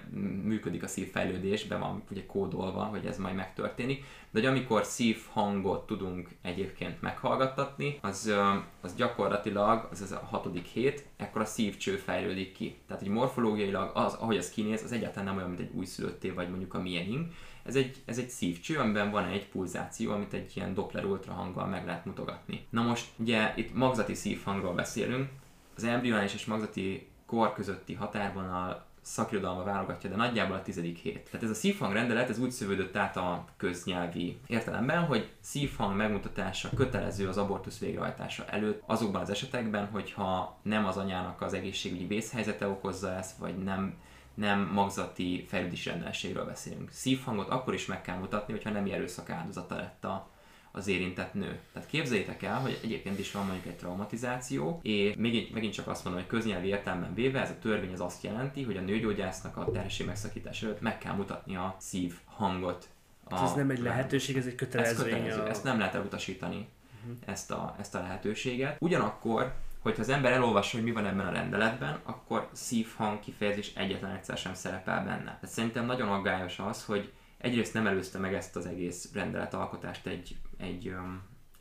[0.43, 5.86] működik a szívfejlődés, be van ugye kódolva, hogy ez majd megtörténik, de hogy amikor szívhangot
[5.86, 8.34] tudunk egyébként meghallgattatni, az,
[8.82, 12.78] az gyakorlatilag, az, az a hatodik hét, ekkor a szívcső fejlődik ki.
[12.88, 16.49] Tehát, hogy morfológiailag az, ahogy ez kinéz, az egyáltalán nem olyan, mint egy újszülötté, vagy
[16.49, 17.34] mondjuk a miénk.
[17.63, 21.86] Ez egy, ez egy szívcső, amiben van egy pulzáció, amit egy ilyen Doppler ultrahanggal meg
[21.86, 22.65] lehet mutogatni.
[22.69, 25.30] Na most ugye itt magzati szívhangról beszélünk,
[25.78, 31.23] az embryonális és magzati kor közötti határvonal szakirodalma válogatja, de nagyjából a tizedik hét.
[31.23, 36.69] Tehát ez a szívhang rendelet, ez úgy szövődött át a köznyelvi értelemben, hogy szívhang megmutatása
[36.75, 42.67] kötelező az abortusz végrehajtása előtt azokban az esetekben, hogyha nem az anyának az egészségügyi vészhelyzete
[42.67, 43.97] okozza ezt, vagy nem
[44.34, 46.91] nem magzati fejlődési rendelségről beszélünk.
[46.91, 50.30] Szívhangot akkor is meg kell mutatni, hogyha nem erőszak áldozata lett a
[50.78, 51.59] az érintett nő.
[51.73, 56.03] Tehát képzeljétek el, hogy egyébként is van mondjuk egy traumatizáció, és még, megint csak azt
[56.03, 59.71] mondom, hogy köznyelvi értelemben véve ez a törvény az azt jelenti, hogy a nőgyógyásznak a
[59.71, 62.88] terhesség megszakítás előtt meg kell mutatni a szív hangot.
[63.23, 64.91] A, ez nem egy lehetőség, ez egy kötelező.
[64.91, 65.41] Ez kötelező.
[65.41, 65.49] A...
[65.49, 66.67] Ezt nem lehet elutasítani,
[67.01, 67.17] uh-huh.
[67.25, 68.78] ezt, a, ezt a lehetőséget.
[68.80, 69.53] Ugyanakkor
[69.88, 74.38] hogyha az ember elolvassa, hogy mi van ebben a rendeletben, akkor szívhang kifejezés egyetlen egyszer
[74.38, 75.23] sem szerepel benne.
[75.23, 80.36] Tehát szerintem nagyon aggályos az, hogy egyrészt nem előzte meg ezt az egész rendeletalkotást egy,
[80.58, 80.95] egy,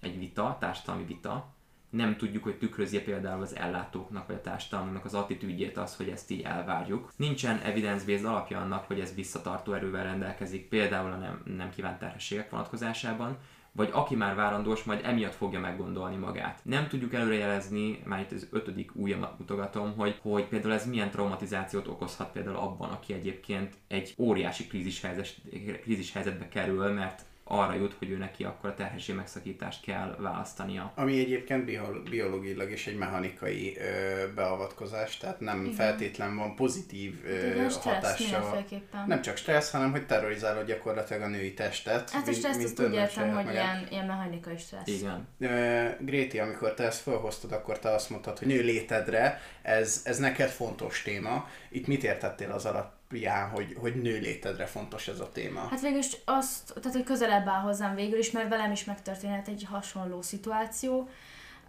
[0.01, 1.55] egy vita, társadalmi vita,
[1.91, 6.31] nem tudjuk, hogy tükrözi például az ellátóknak vagy a társadalomnak az attitűdjét az, hogy ezt
[6.31, 7.13] így elvárjuk.
[7.17, 12.51] Nincsen evidence-based alapja annak, hogy ez visszatartó erővel rendelkezik, például a nem, nem kívánt terhességek
[12.51, 13.39] vonatkozásában,
[13.73, 16.61] vagy aki már várandós, majd emiatt fogja meggondolni magát.
[16.63, 21.89] Nem tudjuk előrejelezni, már itt az ötödik ujjamat mutogatom, hogy, hogy például ez milyen traumatizációt
[21.89, 25.35] okozhat például abban, aki egyébként egy óriási krízis, helyzet,
[25.83, 30.93] krízis helyzetbe kerül, mert arra jut, hogy ő neki akkor a terhesség megszakítást kell választania.
[30.95, 31.65] Ami egyébként
[32.11, 35.75] biológiailag is egy mechanikai ö, beavatkozás, tehát nem Igen.
[35.75, 38.65] feltétlen van pozitív ö, hatása.
[39.07, 42.11] Nem csak stressz, hanem hogy terrorizálod gyakorlatilag a női testet.
[42.11, 44.87] Hát a stressz azt úgy értem, hogy ilyen, ilyen mechanikai stressz.
[44.87, 45.29] Igen.
[45.39, 50.19] Ö, Gréti, amikor te ezt felhoztad, akkor te azt mondtad, hogy nő létedre, ez, ez
[50.19, 51.49] neked fontos téma.
[51.71, 52.96] Itt mit értettél az alatt?
[53.11, 55.61] Alapján, hogy, hogy nő létedre fontos ez a téma?
[55.61, 59.49] Hát végül is azt, tehát hogy közelebb áll hozzám végül is, mert velem is megtörténhet
[59.49, 61.09] egy hasonló szituáció.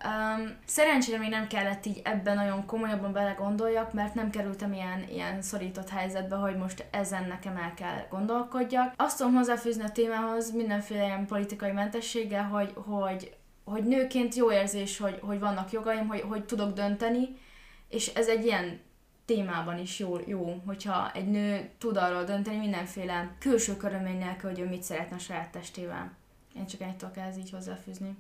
[0.06, 5.42] Um, szerencsére még nem kellett így ebben nagyon komolyabban belegondoljak, mert nem kerültem ilyen, ilyen
[5.42, 8.94] szorított helyzetbe, hogy most ezen nekem el kell gondolkodjak.
[8.96, 14.98] Azt tudom hozzáfűzni a témához mindenféle ilyen politikai mentességgel, hogy, hogy, hogy nőként jó érzés,
[14.98, 17.38] hogy, hogy vannak jogaim, hogy, hogy tudok dönteni,
[17.90, 18.80] és ez egy ilyen
[19.28, 24.60] témában is jó, jó, hogyha egy nő tud arról dönteni mindenféle külső körülmény nélkül, hogy
[24.60, 26.16] ő mit szeretne a saját testével.
[26.56, 28.16] Én csak ennyit tudok ez így hozzáfűzni.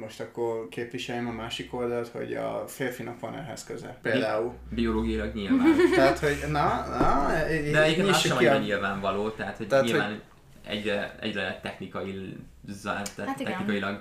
[0.00, 3.98] Most akkor képviseljem a másik oldalt, hogy a férfinak van ehhez köze.
[4.02, 4.54] Például.
[4.70, 5.74] Biológiailag nyilván.
[5.94, 7.28] tehát, hogy na, na,
[7.72, 10.22] De egyébként az sem annyira nyilvánvaló, tehát hogy tehát, nyilván hogy...
[10.66, 12.36] egyre, egyre technikai,
[12.84, 13.98] hát technikailag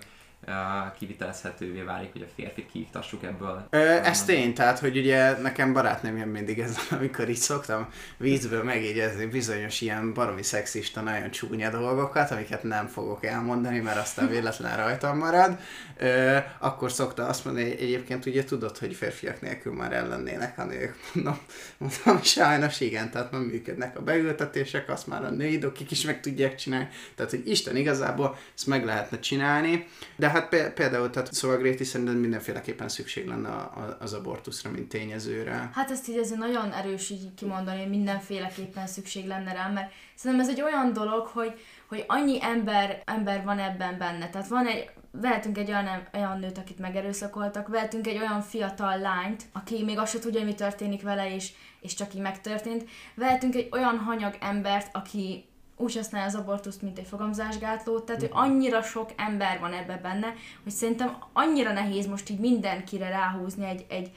[0.97, 3.67] kivitelezhetővé válik, hogy a férfit kiiktassuk ebből.
[3.69, 7.87] Ö, ez tény, tehát hogy ugye nekem barátnőm jön mindig ez, amikor így szoktam
[8.17, 14.29] vízből megígyezni bizonyos ilyen baromi szexista, nagyon csúnya dolgokat, amiket nem fogok elmondani, mert aztán
[14.29, 15.57] véletlen rajtam marad.
[15.97, 20.63] Ö, akkor szokta azt mondani, hogy egyébként ugye tudod, hogy férfiak nélkül már ellennének a
[20.63, 20.95] nők.
[21.13, 21.37] Mondom,
[21.77, 26.21] mondom sajnos igen, tehát nem működnek a beültetések, azt már a női dokik is meg
[26.21, 26.87] tudják csinálni.
[27.15, 32.15] Tehát, hogy Isten igazából ezt meg lehetne csinálni, de hát például, tehát szóval Gréti szerintem
[32.15, 33.69] mindenféleképpen szükség lenne
[33.99, 35.69] az abortuszra, mint tényezőre.
[35.73, 40.47] Hát ezt így azért nagyon erős így kimondani, hogy mindenféleképpen szükség lenne rá, mert szerintem
[40.47, 44.29] ez egy olyan dolog, hogy, hogy annyi ember, ember van ebben benne.
[44.29, 49.43] Tehát van egy, vehetünk egy olyan, olyan nőt, akit megerőszakoltak, vehetünk egy olyan fiatal lányt,
[49.51, 52.89] aki még azt se tudja, mi történik vele, és, és csak így megtörtént.
[53.15, 55.45] Vehetünk egy olyan hanyag embert, aki
[55.77, 60.33] úgy használja az abortuszt, mint egy fogamzásgátlót, tehát hogy annyira sok ember van ebbe benne,
[60.63, 64.11] hogy szerintem annyira nehéz most így mindenkire ráhúzni egy, egy,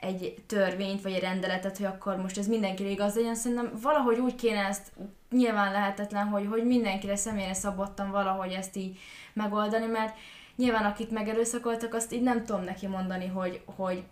[0.00, 3.34] egy törvényt, vagy egy rendeletet, hogy akkor most ez mindenkire igaz legyen.
[3.34, 4.92] Szerintem valahogy úgy kéne ezt,
[5.30, 8.98] nyilván lehetetlen, hogy, hogy mindenkire személyre szabottan valahogy ezt így
[9.32, 10.16] megoldani, mert
[10.56, 14.02] nyilván akit megerőszakoltak, azt így nem tudom neki mondani, hogy, hogy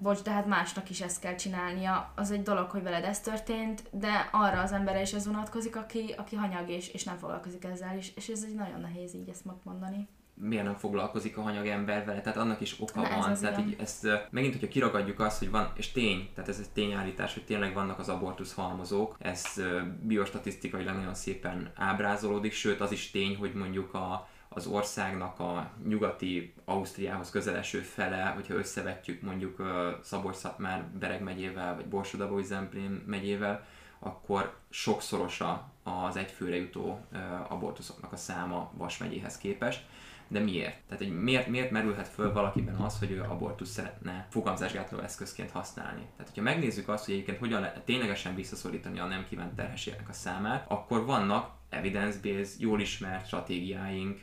[0.00, 2.12] bocs, de hát másnak is ezt kell csinálnia.
[2.16, 6.14] Az egy dolog, hogy veled ez történt, de arra az emberre is ez vonatkozik, aki,
[6.16, 9.44] aki hanyag és, és nem foglalkozik ezzel, és, és ez egy nagyon nehéz így ezt
[9.62, 10.08] mondani
[10.40, 13.30] miért nem foglalkozik a hanyag ember vele, tehát annak is oka Na, van.
[13.30, 16.70] Ez tehát így ezt megint, hogyha kiragadjuk azt, hogy van, és tény, tehát ez egy
[16.70, 19.44] tényállítás, hogy tényleg vannak az abortusz halmozók, ez
[20.02, 24.28] biostatisztikailag nagyon szépen ábrázolódik, sőt az is tény, hogy mondjuk a
[24.58, 29.62] az országnak a nyugati Ausztriához közeleső fele, hogyha összevetjük mondjuk
[30.02, 33.66] Szabolcs-Szatmár Bereg megyével, vagy borsod zemplén megyével,
[33.98, 37.00] akkor sokszorosa az egyfőre jutó
[37.48, 39.86] abortuszoknak a száma Vas megyéhez képest.
[40.28, 40.76] De miért?
[40.88, 46.00] Tehát hogy miért, miért merülhet föl valakiben az, hogy ő abortusz szeretne fogamzásgátló eszközként használni?
[46.00, 50.12] Tehát, hogyha megnézzük azt, hogy egyébként hogyan lehet ténylegesen visszaszorítani a nem kívánt terhességek a
[50.12, 54.20] számát, akkor vannak evidence-based, jól ismert stratégiáink,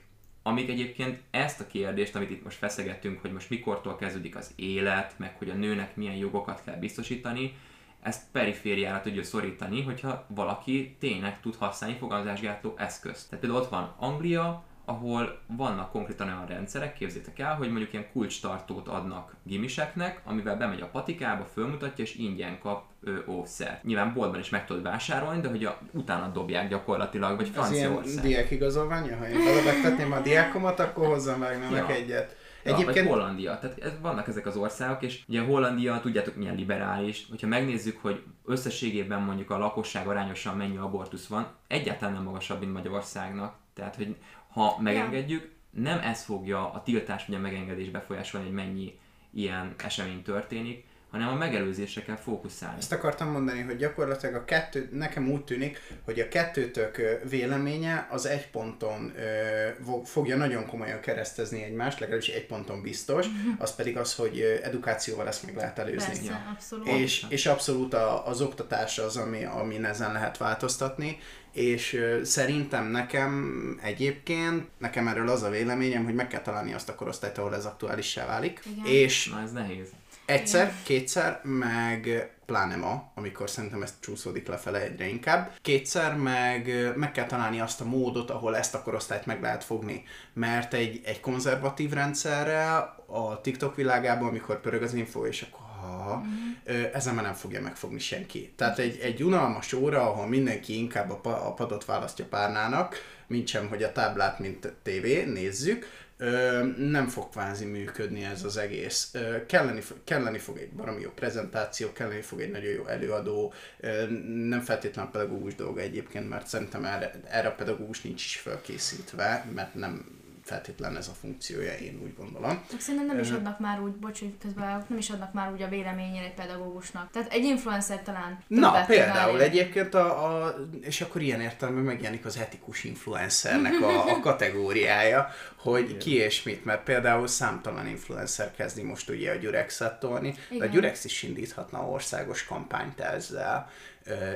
[0.48, 5.14] amik egyébként ezt a kérdést, amit itt most feszegettünk, hogy most mikortól kezdődik az élet,
[5.18, 7.54] meg hogy a nőnek milyen jogokat kell biztosítani,
[8.02, 13.30] ezt perifériára tudja szorítani, hogyha valaki tényleg tud használni fogalmazásgátló eszközt.
[13.30, 18.12] Tehát például ott van Anglia, ahol vannak konkrétan olyan rendszerek, képzétek el, hogy mondjuk ilyen
[18.12, 23.84] kulcstartót adnak gimiseknek, amivel bemegy a patikába, fölmutatja, és ingyen kap ö, óvszert.
[23.84, 28.06] Nyilván boltban is meg tudod vásárolni, de hogy a, utána dobják gyakorlatilag, vagy Franciaország.
[28.06, 29.18] Ez ilyen diák igazolványa?
[29.18, 31.88] Ha én belebegtetném a diákomat, akkor hozzá meg nem ja.
[31.88, 32.36] egyet.
[32.64, 32.96] Egyébként...
[32.96, 33.60] Ja, vagy Hollandia.
[33.60, 38.24] Tehát ez, vannak ezek az országok, és ugye Hollandia, tudjátok milyen liberális, hogyha megnézzük, hogy
[38.46, 43.56] összességében mondjuk a lakosság arányosan mennyi abortusz van, egyáltalán nem magasabb, mint Magyarországnak.
[43.74, 44.16] Tehát, hogy
[44.56, 49.00] ha megengedjük, nem ez fogja a tiltás vagy a megengedés befolyásolni, hogy mennyi
[49.34, 52.78] ilyen esemény történik, hanem a megelőzésre kell fókuszálni.
[52.78, 58.26] Ezt akartam mondani, hogy gyakorlatilag a kettő, nekem úgy tűnik, hogy a kettőtök véleménye az
[58.26, 63.50] egy ponton ö, fogja nagyon komolyan keresztezni egymást, legalábbis egy ponton biztos, mhm.
[63.58, 66.14] az pedig az, hogy edukációval ezt meg lehet előzni.
[66.14, 66.88] Persze, abszolút.
[66.88, 71.18] És, és abszolút a, az oktatás az, ami, ami ezen lehet változtatni,
[71.56, 76.96] és szerintem nekem egyébként, nekem erről az a véleményem, hogy meg kell találni azt a
[76.96, 78.60] korosztályt, ahol ez aktuálissá válik.
[78.72, 78.86] Igen.
[78.86, 79.88] És Na, ez nehéz.
[80.26, 80.76] Egyszer, Igen.
[80.84, 85.52] kétszer, meg pláne ma, amikor szerintem ezt csúszódik lefele egyre inkább.
[85.62, 90.04] Kétszer meg meg kell találni azt a módot, ahol ezt a korosztályt meg lehet fogni.
[90.34, 96.24] Mert egy, egy konzervatív rendszerrel a TikTok világában, amikor pörög az info, és akkor ha,
[96.26, 96.84] mm.
[96.94, 98.54] ezen már nem fogja megfogni senki.
[98.56, 102.96] Tehát egy, egy unalmas óra, ahol mindenki inkább a, a padot választja párnának,
[103.28, 108.58] mint sem, hogy a táblát, mint tévé, nézzük, ö, nem fog kvázi működni ez az
[108.58, 109.10] egész.
[109.14, 114.06] Ö, kelleni, kelleni fog egy baromi jó prezentáció, kelleni fog egy nagyon jó előadó, ö,
[114.48, 119.74] nem feltétlenül pedagógus dolga egyébként, mert szerintem erre, erre a pedagógus nincs is felkészítve, mert
[119.74, 120.15] nem
[120.46, 122.64] feltétlen ez a funkciója, én úgy gondolom.
[122.80, 125.68] Szerintem nem is adnak már úgy, bocs, hogy közben nem is adnak már úgy a
[125.68, 127.12] véleményére egy pedagógusnak.
[127.12, 128.44] Tehát egy influencer talán.
[128.48, 134.20] Na, például egyébként a, a, és akkor ilyen értelemben megjelenik az etikus influencernek a, a
[134.30, 140.36] kategóriája, hogy ki és mit, mert például számtalan influencer kezdi most ugye a Gyurexet tolni,
[140.50, 143.70] de a Gyurex is indíthatna országos kampányt ezzel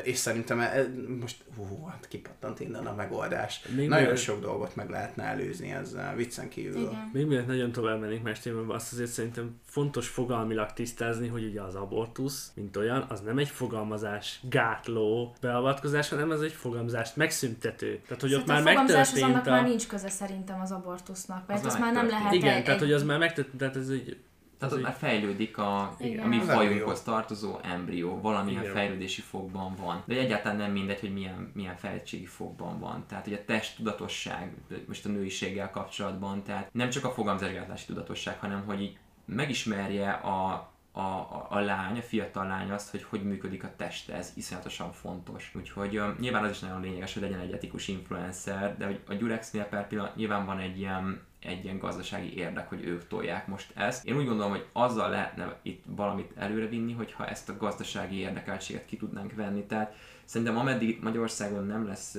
[0.04, 0.88] és szerintem e,
[1.20, 3.62] most hú, hát kipattant innen a megoldás.
[3.68, 4.18] Még Nagyon mielőtt...
[4.18, 6.82] sok dolgot meg lehetne előzni ezzel, viccen kívül.
[6.82, 7.10] Igen.
[7.14, 11.62] Még mielőtt nagyon tovább mennék más témában, azt azért szerintem fontos fogalmilag tisztázni, hogy ugye
[11.62, 18.00] az abortusz, mint olyan, az nem egy fogalmazás gátló beavatkozás, hanem ez egy fogalmazást megszüntető.
[18.08, 19.26] Tehát, hogy ott már megtörtént a...
[19.26, 19.50] annak a...
[19.50, 22.64] már nincs köze szerintem az abortusznak, mert az, az már nem lehet Igen, egy...
[22.64, 24.18] tehát hogy az már megtörtént, tehát ez egy
[24.60, 26.24] tehát ott már fejlődik a, Igen.
[26.24, 28.74] a mi fajunkhoz tartozó embrió, valamilyen Igen.
[28.74, 30.04] fejlődési fokban van.
[30.06, 33.06] De egyáltalán nem mindegy, hogy milyen, milyen fejlettségi fokban van.
[33.08, 34.54] Tehát hogy a test tudatosság,
[34.88, 40.70] most a nőiséggel kapcsolatban, tehát nem csak a fogamzásgátlási tudatosság, hanem hogy így megismerje a,
[40.92, 44.92] a, a, a lány, a fiatal lány azt, hogy hogy működik a teste, ez iszonyatosan
[44.92, 45.52] fontos.
[45.56, 49.14] Úgyhogy uh, nyilván az is nagyon lényeges, hogy legyen egy etikus influencer, de hogy a
[49.14, 53.72] Durexnél per pillanat nyilván van egy ilyen egy ilyen gazdasági érdek, hogy ők tolják most
[53.76, 54.06] ezt.
[54.06, 58.98] Én úgy gondolom, hogy azzal lehetne itt valamit előrevinni, hogyha ezt a gazdasági érdekeltséget ki
[58.98, 59.64] tudnánk venni.
[59.64, 59.96] Tehát
[60.30, 62.18] Szerintem ameddig Magyarországon nem lesz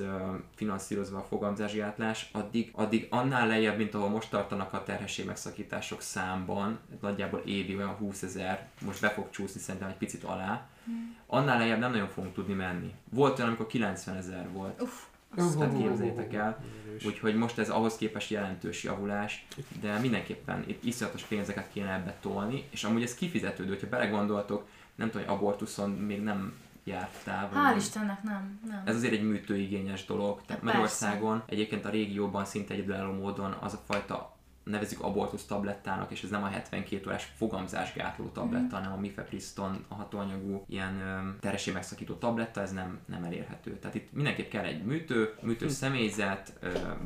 [0.55, 6.79] finanszírozva a fogamzásgátlás, addig, addig annál lejjebb, mint ahol most tartanak a terhesség megszakítások számban,
[7.01, 11.15] nagyjából évi olyan 20 ezer, most be fog csúszni szerintem egy picit alá, hmm.
[11.27, 12.93] annál lejjebb nem nagyon fogunk tudni menni.
[13.09, 14.81] Volt olyan, amikor 90 ezer volt.
[14.81, 14.93] Uff.
[15.35, 16.63] Azt uh, képzeljétek el.
[17.05, 19.45] Úgyhogy most ez ahhoz képest jelentős javulás,
[19.81, 25.09] de mindenképpen itt iszonyatos pénzeket kéne ebbe tolni, és amúgy ez kifizetődő, hogyha belegondoltok, nem
[25.09, 26.53] tudom, hogy abortuszon még nem
[26.83, 27.49] jártál?
[27.53, 28.81] Vagy Hál' Istennek nem, nem.
[28.85, 30.41] Ez azért egy műtőigényes dolog.
[30.45, 36.23] Tehát Magyarországon egyébként a régióban szinte egyedülálló módon az a fajta nevezik abortusz tablettának, és
[36.23, 38.81] ez nem a 72 órás fogamzásgátló tabletta, mm.
[38.81, 41.01] hanem a mifepriston, a hatóanyagú ilyen
[41.39, 43.77] teressé megszakító tabletta, ez nem, nem elérhető.
[43.79, 45.69] Tehát itt mindenképp kell egy műtő, műtő mm.
[45.69, 46.53] személyzet,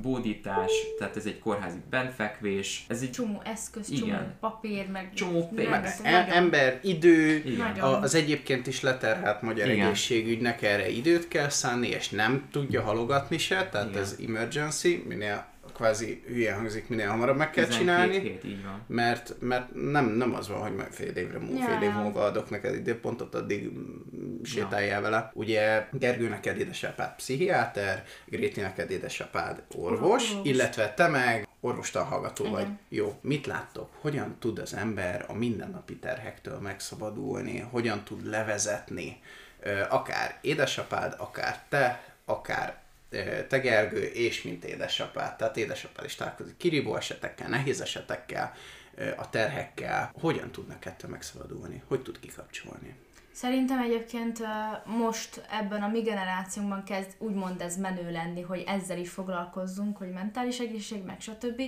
[0.01, 2.85] bódítás, tehát ez egy kórházi benfekvés.
[2.87, 4.07] Ez egy csomó eszköz, igen.
[4.07, 6.01] csomó papír, meg csomó pénz.
[6.01, 7.79] Meg ember, idő, igen.
[7.79, 9.85] A, az egyébként is leterhelt magyar igen.
[9.85, 14.01] egészségügynek erre időt kell szánni, és nem tudja halogatni se, tehát igen.
[14.01, 18.19] ez emergency, minél kvázi hülye hangzik, minél hamarabb meg kell csinálni.
[18.19, 18.83] Hét, így van.
[18.87, 21.65] Mert, mert nem, nem az van, hogy majd fél évre múlva, ja.
[21.65, 23.71] fél év múlva adok neked időpontot, addig
[24.43, 25.01] sétáljál ja.
[25.01, 25.31] vele.
[25.33, 32.43] Ugye Gergő neked édesapád pszichiáter, Gréti neked édesapád orvos, orvos, illetve te meg orvostan hallgató
[32.43, 32.55] Igen.
[32.55, 32.67] vagy.
[32.89, 33.89] Jó, mit láttok?
[34.01, 37.59] Hogyan tud az ember a mindennapi terhektől megszabadulni?
[37.59, 39.21] Hogyan tud levezetni?
[39.89, 42.83] Akár édesapád, akár te, akár
[43.47, 48.53] te Gergő, és mint édesapád, tehát édesapád is találkozik kirívó esetekkel, nehéz esetekkel,
[49.17, 50.11] a terhekkel.
[50.21, 51.83] Hogyan tudnak ettől megszabadulni?
[51.87, 52.95] Hogy tud kikapcsolni?
[53.31, 54.39] Szerintem egyébként
[54.85, 60.11] most ebben a mi generációnkban kezd úgymond ez menő lenni, hogy ezzel is foglalkozzunk, hogy
[60.11, 61.61] mentális egészség, meg stb.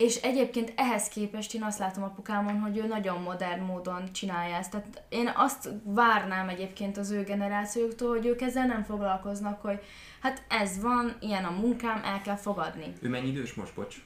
[0.00, 4.70] És egyébként ehhez képest én azt látom apukámon, hogy ő nagyon modern módon csinálja ezt.
[4.70, 9.80] Tehát én azt várnám egyébként az ő generációktól, hogy ők ezzel nem foglalkoznak, hogy
[10.20, 12.92] hát ez van, ilyen a munkám, el kell fogadni.
[13.00, 13.96] Ő mennyi idős most, bocs?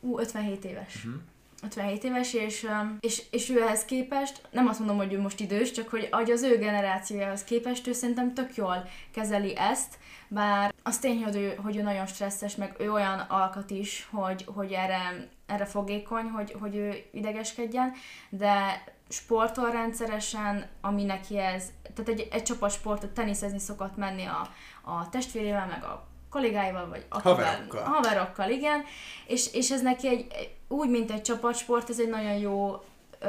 [0.00, 0.94] Ú, 57 éves.
[0.94, 1.20] Uh-huh.
[1.62, 2.66] 57 éves, és,
[3.00, 6.30] és, és ő ehhez képest, nem azt mondom, hogy ő most idős, csak hogy, hogy
[6.30, 9.98] az ő generációjához képest ő szerintem tök jól kezeli ezt,
[10.28, 14.44] bár az tény, hogy ő, hogy ő nagyon stresszes, meg ő olyan alkat is, hogy,
[14.54, 17.92] hogy erre, erre fogékony, hogy, hogy ő idegeskedjen,
[18.28, 24.48] de sportol rendszeresen, ami neki ez, tehát egy, egy csapatsportot teniszezni szokott menni a,
[24.90, 27.82] a testvérével, meg a kollégáival, vagy akivel, haverokkal.
[27.82, 28.84] haverokkal, igen,
[29.26, 30.26] és, és ez neki egy,
[30.68, 32.82] úgy, mint egy csapatsport, ez egy nagyon jó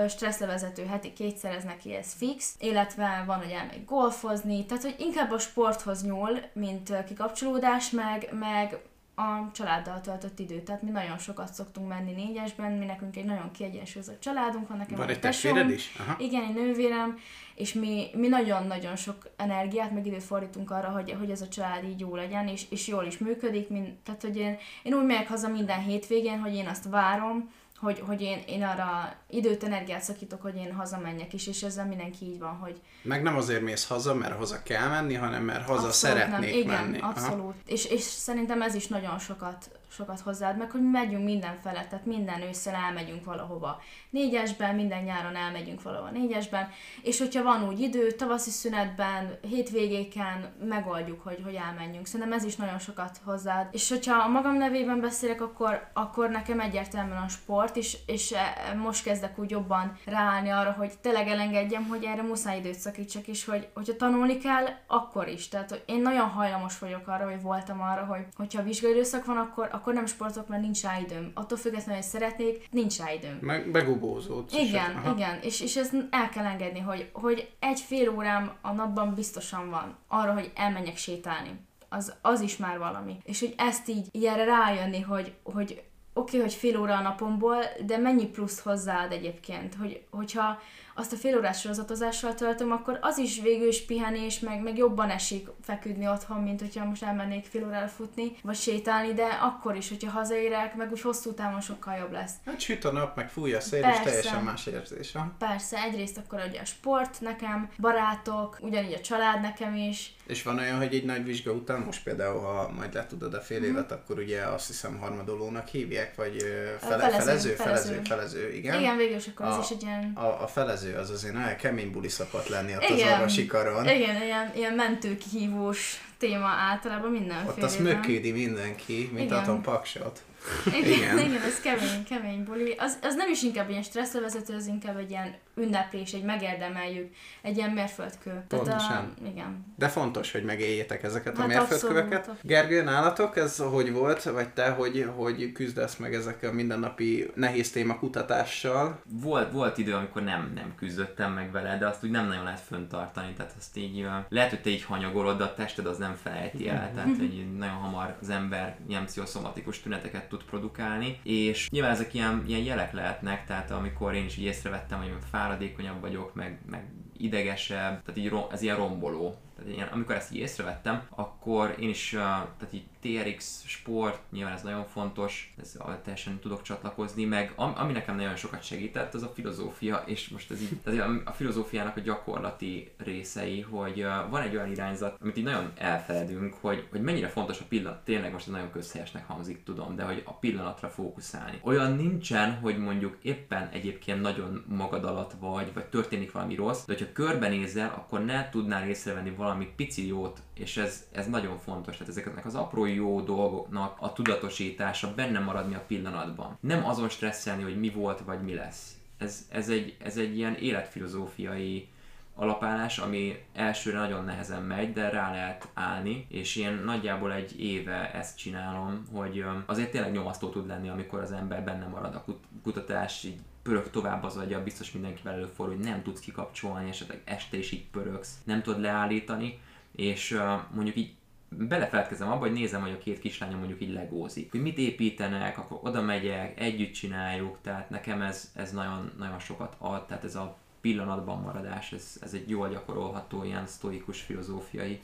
[0.10, 5.32] stresszlevezető heti kétszer, ez neki ez fix, illetve van, hogy elmegy golfozni, tehát hogy inkább
[5.32, 8.80] a sporthoz nyúl, mint kikapcsolódás, meg, meg
[9.20, 10.64] a családdal töltött időt.
[10.64, 14.98] Tehát mi nagyon sokat szoktunk menni négyesben, mi nekünk egy nagyon kiegyensúlyozott családunk van, nekem
[14.98, 15.96] van egy tesóm, is?
[16.00, 16.16] Aha.
[16.20, 17.18] Igen, egy nővérem,
[17.56, 21.84] és mi, mi nagyon-nagyon sok energiát, meg időt fordítunk arra, hogy, hogy ez a család
[21.84, 23.70] így jó legyen, és, és jól is működik.
[23.70, 28.04] Mint, tehát, hogy én, én úgy megyek haza minden hétvégén, hogy én azt várom, hogy,
[28.06, 32.40] hogy én, én arra időt, energiát szakítok, hogy én hazamenjek is, és ezzel mindenki így
[32.40, 32.82] van, hogy...
[33.02, 36.60] Meg nem azért mész haza, mert haza kell menni, hanem mert haza abszolút szeretnék nem.
[36.60, 37.00] Igen, menni.
[37.02, 37.56] abszolút.
[37.66, 42.42] És, és szerintem ez is nagyon sokat sokat hozzáad, meg hogy megyünk mindenfele, tehát minden
[42.42, 46.70] ősszel elmegyünk valahova négyesben, minden nyáron elmegyünk valahova négyesben,
[47.02, 52.06] és hogyha van úgy idő, tavaszi szünetben, hétvégéken megoldjuk, hogy, hogy elmenjünk.
[52.06, 53.68] Szerintem ez is nagyon sokat hozzáad.
[53.72, 58.74] És hogyha a magam nevében beszélek, akkor, akkor nekem egyértelműen a sport, és, és e,
[58.74, 63.46] most kezdek úgy jobban ráállni arra, hogy tényleg elengedjem, hogy erre muszáj időt szakítsak, és
[63.46, 65.48] hogy, hogyha tanulni kell, akkor is.
[65.48, 69.70] Tehát én nagyon hajlamos vagyok arra, hogy voltam arra, hogy hogyha vizsgai időszak van, akkor,
[69.80, 71.32] akkor nem sportok, mert nincs rá időm.
[71.34, 73.38] Attól függetlenül, hogy szeretnék, nincs rá időm.
[73.42, 74.54] Meg begubózódsz.
[74.54, 75.12] Igen, aha.
[75.16, 79.70] igen, és, és ezt el kell engedni, hogy, hogy egy fél órám a napban biztosan
[79.70, 81.50] van arra, hogy elmenjek sétálni.
[81.90, 83.18] Az, az is már valami.
[83.24, 87.58] És hogy ezt így ilyenre rájönni, hogy, hogy oké, okay, hogy fél óra a napomból,
[87.86, 90.60] de mennyi plusz hozzáad egyébként, hogy, hogyha
[91.00, 95.10] azt a fél órás sorozatozással töltöm, akkor az is végül is pihenés, meg, meg jobban
[95.10, 99.90] esik feküdni otthon, mint hogyha most elmennék fél órára futni, vagy sétálni, de akkor is,
[99.90, 102.34] hogyha hazaérek, meg úgy hosszú távon sokkal jobb lesz.
[102.46, 104.00] Hát süt a nap, meg fúj a szél, Persze.
[104.00, 105.12] és teljesen más érzés.
[105.12, 105.32] Ha?
[105.38, 110.14] Persze, egyrészt akkor ugye a sport nekem, barátok, ugyanígy a család nekem is.
[110.30, 113.60] És van olyan, hogy egy nagy vizsga után, most például, ha majd letudod a fél
[113.60, 113.68] mhm.
[113.68, 116.36] évet, akkor ugye azt hiszem harmadolónak hívják, vagy
[116.80, 118.80] fele, felező, felező, felező, felező, igen.
[118.80, 120.12] Igen, végül is akkor a, ez is egy ilyen...
[120.16, 123.88] A, a felező az azért nagyon kemény buli szokott lenni ott igen, az orvosi karon.
[123.88, 127.52] Igen, ilyen, ilyen mentőkihívós téma általában mindenféle.
[127.52, 130.22] Ott azt mökédi mindenki, mint atom paksot.
[130.66, 131.20] Igen, igen.
[131.20, 132.76] igen, ez kemény, kemény buli.
[132.78, 137.58] Az, az nem is inkább ilyen stresszlevezető, az inkább egy ilyen ünneplés, egy megérdemeljük, egy
[137.58, 138.44] ilyen mérföldkő.
[138.48, 138.80] Pontosan.
[138.80, 139.66] Tehát a, igen.
[139.76, 142.20] De fontos, hogy megéljétek ezeket hát a mérföldköveket.
[142.20, 142.40] Abszolút.
[142.42, 147.72] Gergő, nálatok ez hogy volt, vagy te, hogy, hogy küzdesz meg ezekkel a mindennapi nehéz
[147.72, 149.02] téma kutatással?
[149.06, 152.60] Volt, volt idő, amikor nem, nem küzdöttem meg vele, de azt úgy nem nagyon lehet
[152.60, 156.70] föntartani, tehát azt így, lehet, hogy te így hanyagolod, de a tested az nem felejti
[156.70, 162.14] el, tehát hogy nagyon hamar az ember ilyen pszichoszomatikus tüneteket tud produkálni, és nyilván ezek
[162.14, 165.14] ilyen, ilyen jelek lehetnek, tehát amikor én is így észrevettem, hogy
[165.50, 166.84] fáradékonyabb vagyok, meg, meg
[167.18, 169.36] idegesebb, tehát így ez ilyen romboló.
[169.60, 174.62] Tehát ilyen, amikor ezt így észrevettem, akkor én is, tehát így TRX sport, nyilván ez
[174.62, 180.04] nagyon fontos, ez teljesen tudok csatlakozni, meg ami nekem nagyon sokat segített, az a filozófia,
[180.06, 185.18] és most ez így, tehát a filozófiának a gyakorlati részei, hogy van egy olyan irányzat,
[185.22, 189.64] amit így nagyon elfeledünk, hogy, hogy mennyire fontos a pillanat, tényleg most nagyon közhelyesnek hangzik,
[189.64, 191.60] tudom, de hogy a pillanatra fókuszálni.
[191.62, 196.94] Olyan nincsen, hogy mondjuk éppen egyébként nagyon magad alatt vagy, vagy történik valami rossz, de
[196.94, 201.94] hogyha körbenézel, akkor ne tudnál észrevenni valami pici jót, és ez, ez nagyon fontos.
[201.94, 206.58] Tehát ezeknek az apró jó dolgoknak a tudatosítása, benne maradni a pillanatban.
[206.60, 208.94] Nem azon stresszelni, hogy mi volt, vagy mi lesz.
[209.18, 211.88] Ez, ez, egy, ez egy ilyen életfilozófiai
[212.36, 218.12] alapállás, ami elsőre nagyon nehezen megy, de rá lehet állni, és én nagyjából egy éve
[218.14, 222.26] ezt csinálom, hogy azért tényleg nyomasztó tud lenni, amikor az ember benne marad a
[222.64, 227.58] kutatás, így pörög tovább az agya, biztos mindenkivel előfordul, hogy nem tudsz kikapcsolni, esetleg este
[227.58, 229.60] is így pörögsz, nem tudod leállítani,
[229.92, 230.40] és
[230.74, 231.14] mondjuk így
[231.50, 234.52] belefeledkezem abba, hogy nézem, hogy a két kislánya mondjuk így legózik.
[234.52, 239.76] Hogy mit építenek, akkor oda megyek, együtt csináljuk, tehát nekem ez, ez nagyon, nagyon sokat
[239.78, 245.00] ad, tehát ez a pillanatban maradás, ez, ez egy jól gyakorolható ilyen sztoikus filozófiai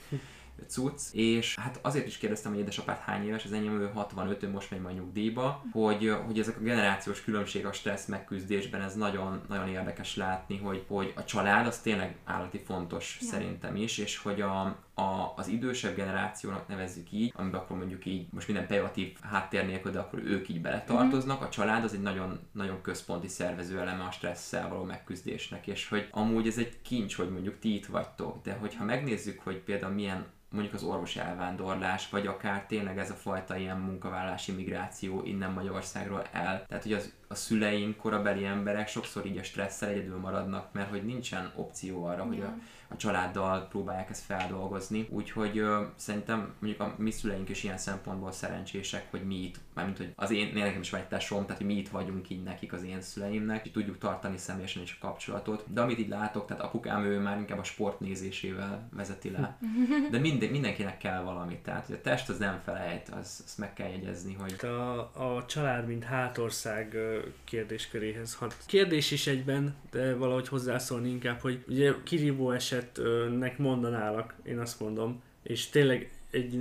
[0.67, 4.49] cucc, és hát azért is kérdeztem, hogy édesapát hány éves, az enyém ő 65, ő
[4.49, 9.41] most megy majd nyugdíjba, hogy, hogy ezek a generációs különbség a stressz megküzdésben, ez nagyon,
[9.47, 13.27] nagyon érdekes látni, hogy, hogy a család az tényleg állati fontos ja.
[13.27, 18.27] szerintem is, és hogy a, a, az idősebb generációnak nevezzük így, amiben akkor mondjuk így,
[18.31, 22.39] most minden pejoratív háttér nélkül, de akkor ők így beletartoznak, a család az egy nagyon,
[22.51, 27.29] nagyon központi szervező eleme a stresszel való megküzdésnek, és hogy amúgy ez egy kincs, hogy
[27.29, 32.27] mondjuk ti itt vagytok, de hogyha megnézzük, hogy például milyen mondjuk az orvosi elvándorlás, vagy
[32.27, 36.65] akár tényleg ez a fajta ilyen munkavállalási migráció innen Magyarországról el.
[36.67, 41.05] Tehát, hogy az, a szüleink, korabeli emberek sokszor így a stresszel egyedül maradnak, mert hogy
[41.05, 42.55] nincsen opció arra, hogy a
[42.87, 45.07] a családdal próbálják ezt feldolgozni.
[45.09, 49.97] Úgyhogy ö, szerintem mondjuk a mi szüleink is ilyen szempontból szerencsések, hogy mi itt, mármint
[49.97, 52.73] hogy az én, nekem is van egy tesóm, tehát hogy mi itt vagyunk így nekik
[52.73, 55.63] az én szüleimnek, hogy tudjuk tartani személyesen is a kapcsolatot.
[55.73, 59.57] De amit így látok, tehát apukám ő már inkább a sport nézésével vezeti le.
[60.11, 63.73] De minden, mindenkinek kell valamit, tehát hogy a test az nem felejt, az, azt meg
[63.73, 64.69] kell jegyezni, hogy...
[64.69, 66.97] A, a család, mint hátország
[67.43, 68.57] kérdésköréhez hat.
[68.65, 74.79] Kérdés is egyben, de valahogy hozzászólni inkább, hogy ugye kirívó eset esetnek mondanálak, én azt
[74.79, 76.59] mondom, és tényleg egy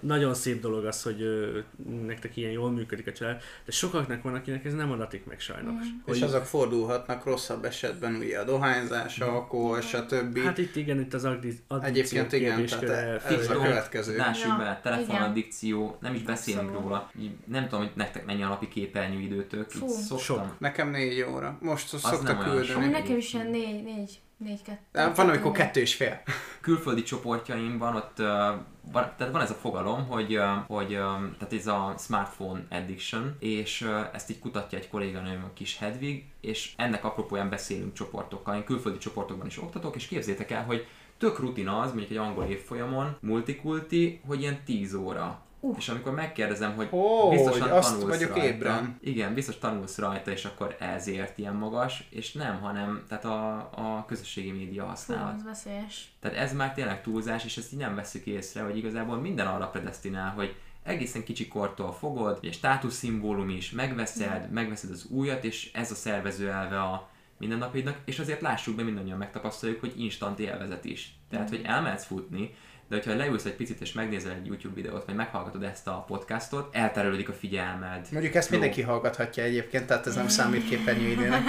[0.00, 1.58] nagyon szép dolog az, hogy ö,
[2.06, 5.86] nektek ilyen jól működik a család, de sokaknak van, akinek ez nem adatik meg sajnos.
[5.86, 6.00] Mm.
[6.04, 6.16] Hogy...
[6.16, 9.28] És azok fordulhatnak rosszabb esetben, ugye a dohányzás, mm.
[9.28, 10.38] alkohol, stb.
[10.38, 14.16] Hát itt igen, itt az addikció Egyébként igen, tehát ez a következő.
[14.16, 16.82] Lássuk be, telefonaddikció, nem is beszélünk szóval.
[16.82, 17.10] róla.
[17.44, 19.70] Nem tudom, hogy nektek mennyi a napi képernyő időtök.
[19.70, 20.16] Fú.
[20.18, 20.58] Sok.
[20.58, 21.58] Nekem négy óra.
[21.60, 22.86] Most szoktak küldeni.
[22.86, 24.20] Nekem is ilyen négy, négy.
[24.38, 25.12] Négy, kettő.
[25.14, 26.22] Van, amikor kettő és fél.
[26.60, 28.26] Külföldi csoportjaimban ott uh,
[28.92, 33.36] van, tehát van ez a fogalom, hogy, uh, hogy uh, tehát ez a smartphone addiction,
[33.38, 38.54] és uh, ezt így kutatja egy kolléganőm, a kis Hedvig, és ennek apropóján beszélünk csoportokkal.
[38.54, 40.86] Én külföldi csoportokban is oktatok, és képzétek el, hogy
[41.18, 45.74] tök rutin az, mondjuk egy angol évfolyamon, multikulti, hogy ilyen 10 óra Uh.
[45.78, 48.98] És amikor megkérdezem, hogy oh, biztosan hogy tanulsz vagyok rajta, ébren.
[49.00, 54.04] igen, biztos tanulsz rajta, és akkor ezért ilyen magas, és nem, hanem tehát a, a
[54.06, 55.34] közösségi média használat.
[55.34, 56.12] Ez veszélyes.
[56.20, 59.66] Tehát ez már tényleg túlzás, és ezt így nem veszük észre, hogy igazából minden arra
[59.66, 64.52] predestinál, hogy egészen kicsi kortól fogod, egy státuszszimbólum is, megveszed, mm.
[64.52, 67.08] megveszed az újat, és ez a szervező elve a
[67.38, 71.14] mindennapidnak, és azért lássuk be, mindannyian megtapasztaljuk, hogy instant élvezet is.
[71.30, 71.50] Tehát, mm.
[71.50, 72.54] hogy elmehetsz futni,
[72.88, 76.74] de hogyha leülsz egy picit és megnézel egy YouTube videót, vagy meghallgatod ezt a podcastot,
[76.74, 78.06] elterelődik a figyelmed.
[78.12, 81.42] Mondjuk ezt mindenki hallgathatja egyébként, tehát ez nem számít képernyőidőnek.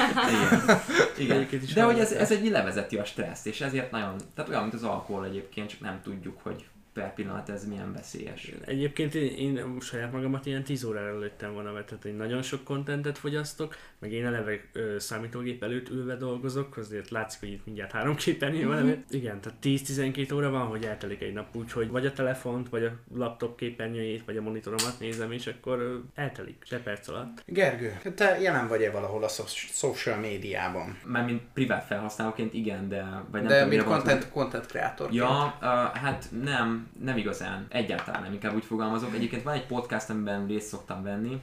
[1.19, 1.47] Igen.
[1.49, 1.61] Igen.
[1.73, 4.83] De hogy ez, ez egy levezeti a stresszt, és ezért nagyon, tehát olyan, mint az
[4.83, 8.51] alkohol egyébként, csak nem tudjuk, hogy per pillanat ez milyen veszélyes.
[8.65, 12.63] Egyébként én, én saját magamat ilyen 10 órára előttem volna, mert tehát én nagyon sok
[12.63, 17.91] kontentet fogyasztok, meg én eleve ö, számítógép előtt ülve dolgozok, azért látszik, hogy itt mindjárt
[17.91, 18.99] három képernyő van mm-hmm.
[19.09, 22.91] Igen, tehát 10-12 óra van, hogy eltelik egy nap, úgyhogy vagy a telefont, vagy a
[23.15, 27.43] laptop képernyőjét, vagy a monitoromat nézem, és akkor ö, eltelik se perc alatt.
[27.45, 29.29] Gergő, te jelen vagy-e valahol a
[29.73, 30.97] social médiában?
[31.05, 33.23] Már mint privát felhasználóként igen, de...
[33.31, 35.13] Vagy nem de tudom, mint content, content creator.
[35.13, 35.67] Ja, uh,
[35.97, 39.13] hát nem, nem igazán, egyáltalán nem, inkább úgy fogalmazok.
[39.13, 41.41] Egyébként van egy podcast, amiben részt szoktam venni,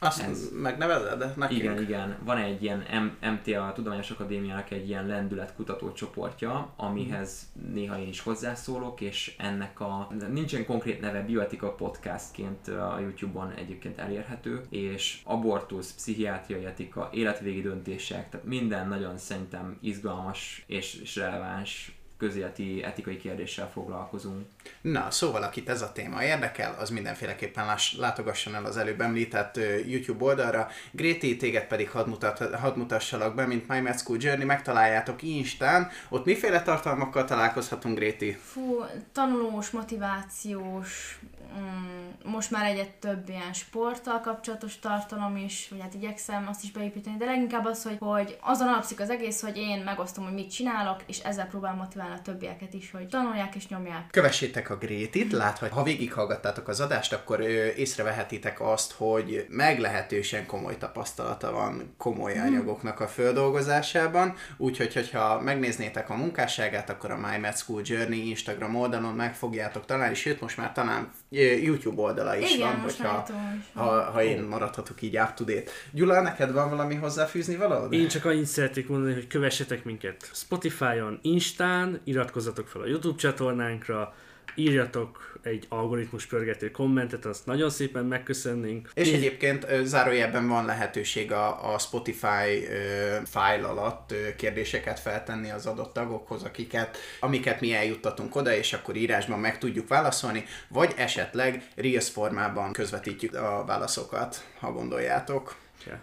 [0.00, 0.48] azt Ez...
[0.52, 1.60] megnevezed nekünk?
[1.60, 2.16] Igen, igen.
[2.24, 8.20] Van egy ilyen M- MTA Tudományos Akadémiának egy ilyen lendületkutató csoportja, amihez néha én is
[8.20, 15.94] hozzászólok, és ennek a nincsen konkrét neve, bioetika podcastként a YouTube-on egyébként elérhető, és abortusz,
[15.94, 23.70] pszichiátriai etika, életvégi döntések, tehát minden nagyon szerintem izgalmas és, és releváns közéleti etikai kérdéssel
[23.70, 24.46] foglalkozunk.
[24.80, 29.56] Na, szóval akit ez a téma érdekel, az mindenféleképpen láss, látogasson el az előbb említett
[29.56, 30.68] uh, YouTube oldalra.
[30.90, 35.90] Gréti, téged pedig hadd, mutat, hadd mutassalak be, mint My Med School Journey, megtaláljátok Instán.
[36.08, 38.32] Ott miféle tartalmakkal találkozhatunk, Gréti?
[38.32, 41.18] Fú, tanulós, motivációs,
[41.58, 46.70] mm, most már egyet több ilyen sporttal kapcsolatos tartalom is, vagy hát igyekszem azt is
[46.70, 50.50] beépíteni, de leginkább az, hogy, hogy azon alapszik az egész, hogy én megosztom, hogy mit
[50.50, 54.06] csinálok, és ezzel próbálom motiválni a többieket is, hogy tanulják és nyomják.
[54.10, 60.78] Kövessétek a Grétit, láthat, ha végighallgattátok az adást, akkor ö, észrevehetitek azt, hogy meglehetősen komoly
[60.78, 62.46] tapasztalata van komoly hmm.
[62.46, 68.76] anyagoknak a földolgozásában, úgyhogy hogyha megnéznétek a munkásságát, akkor a My Med School Journey Instagram
[68.76, 73.26] oldalon meg fogjátok találni, sőt most már talán YouTube oldala is Igen, van, hogyha,
[73.72, 75.70] ha, ha én maradhatok így up to date.
[75.92, 77.92] Gyula, neked van valami hozzáfűzni valahol?
[77.92, 84.14] Én csak annyit szeretnék mondani, hogy kövessetek minket Spotify-on, Instán, iratkozzatok fel a YouTube csatornánkra,
[84.58, 88.90] írjatok egy algoritmus pörgető kommentet, azt nagyon szépen megköszönnénk.
[88.94, 95.66] És egyébként zárójelben van lehetőség a, a Spotify ö, file alatt ö, kérdéseket feltenni az
[95.66, 101.62] adott tagokhoz, akiket, amiket mi eljuttatunk oda, és akkor írásban meg tudjuk válaszolni, vagy esetleg
[101.74, 105.56] Reels formában közvetítjük a válaszokat, ha gondoljátok.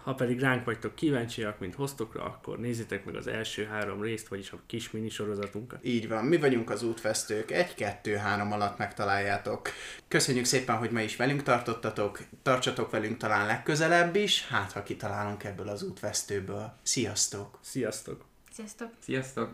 [0.03, 4.51] Ha pedig ránk vagytok kíváncsiak, mint hoztokra, akkor nézzétek meg az első három részt, vagyis
[4.51, 5.85] a kis minisorozatunkat.
[5.85, 9.69] Így van, mi vagyunk az útvesztők, egy, kettő, három alatt megtaláljátok.
[10.07, 15.43] Köszönjük szépen, hogy ma is velünk tartottatok, tartsatok velünk talán legközelebb is, hát ha kitalálunk
[15.43, 16.73] ebből az útvesztőből.
[16.83, 17.59] Sziasztok!
[17.61, 18.25] Sziasztok!
[18.51, 18.89] Sziasztok!
[18.99, 19.49] Sziasztok!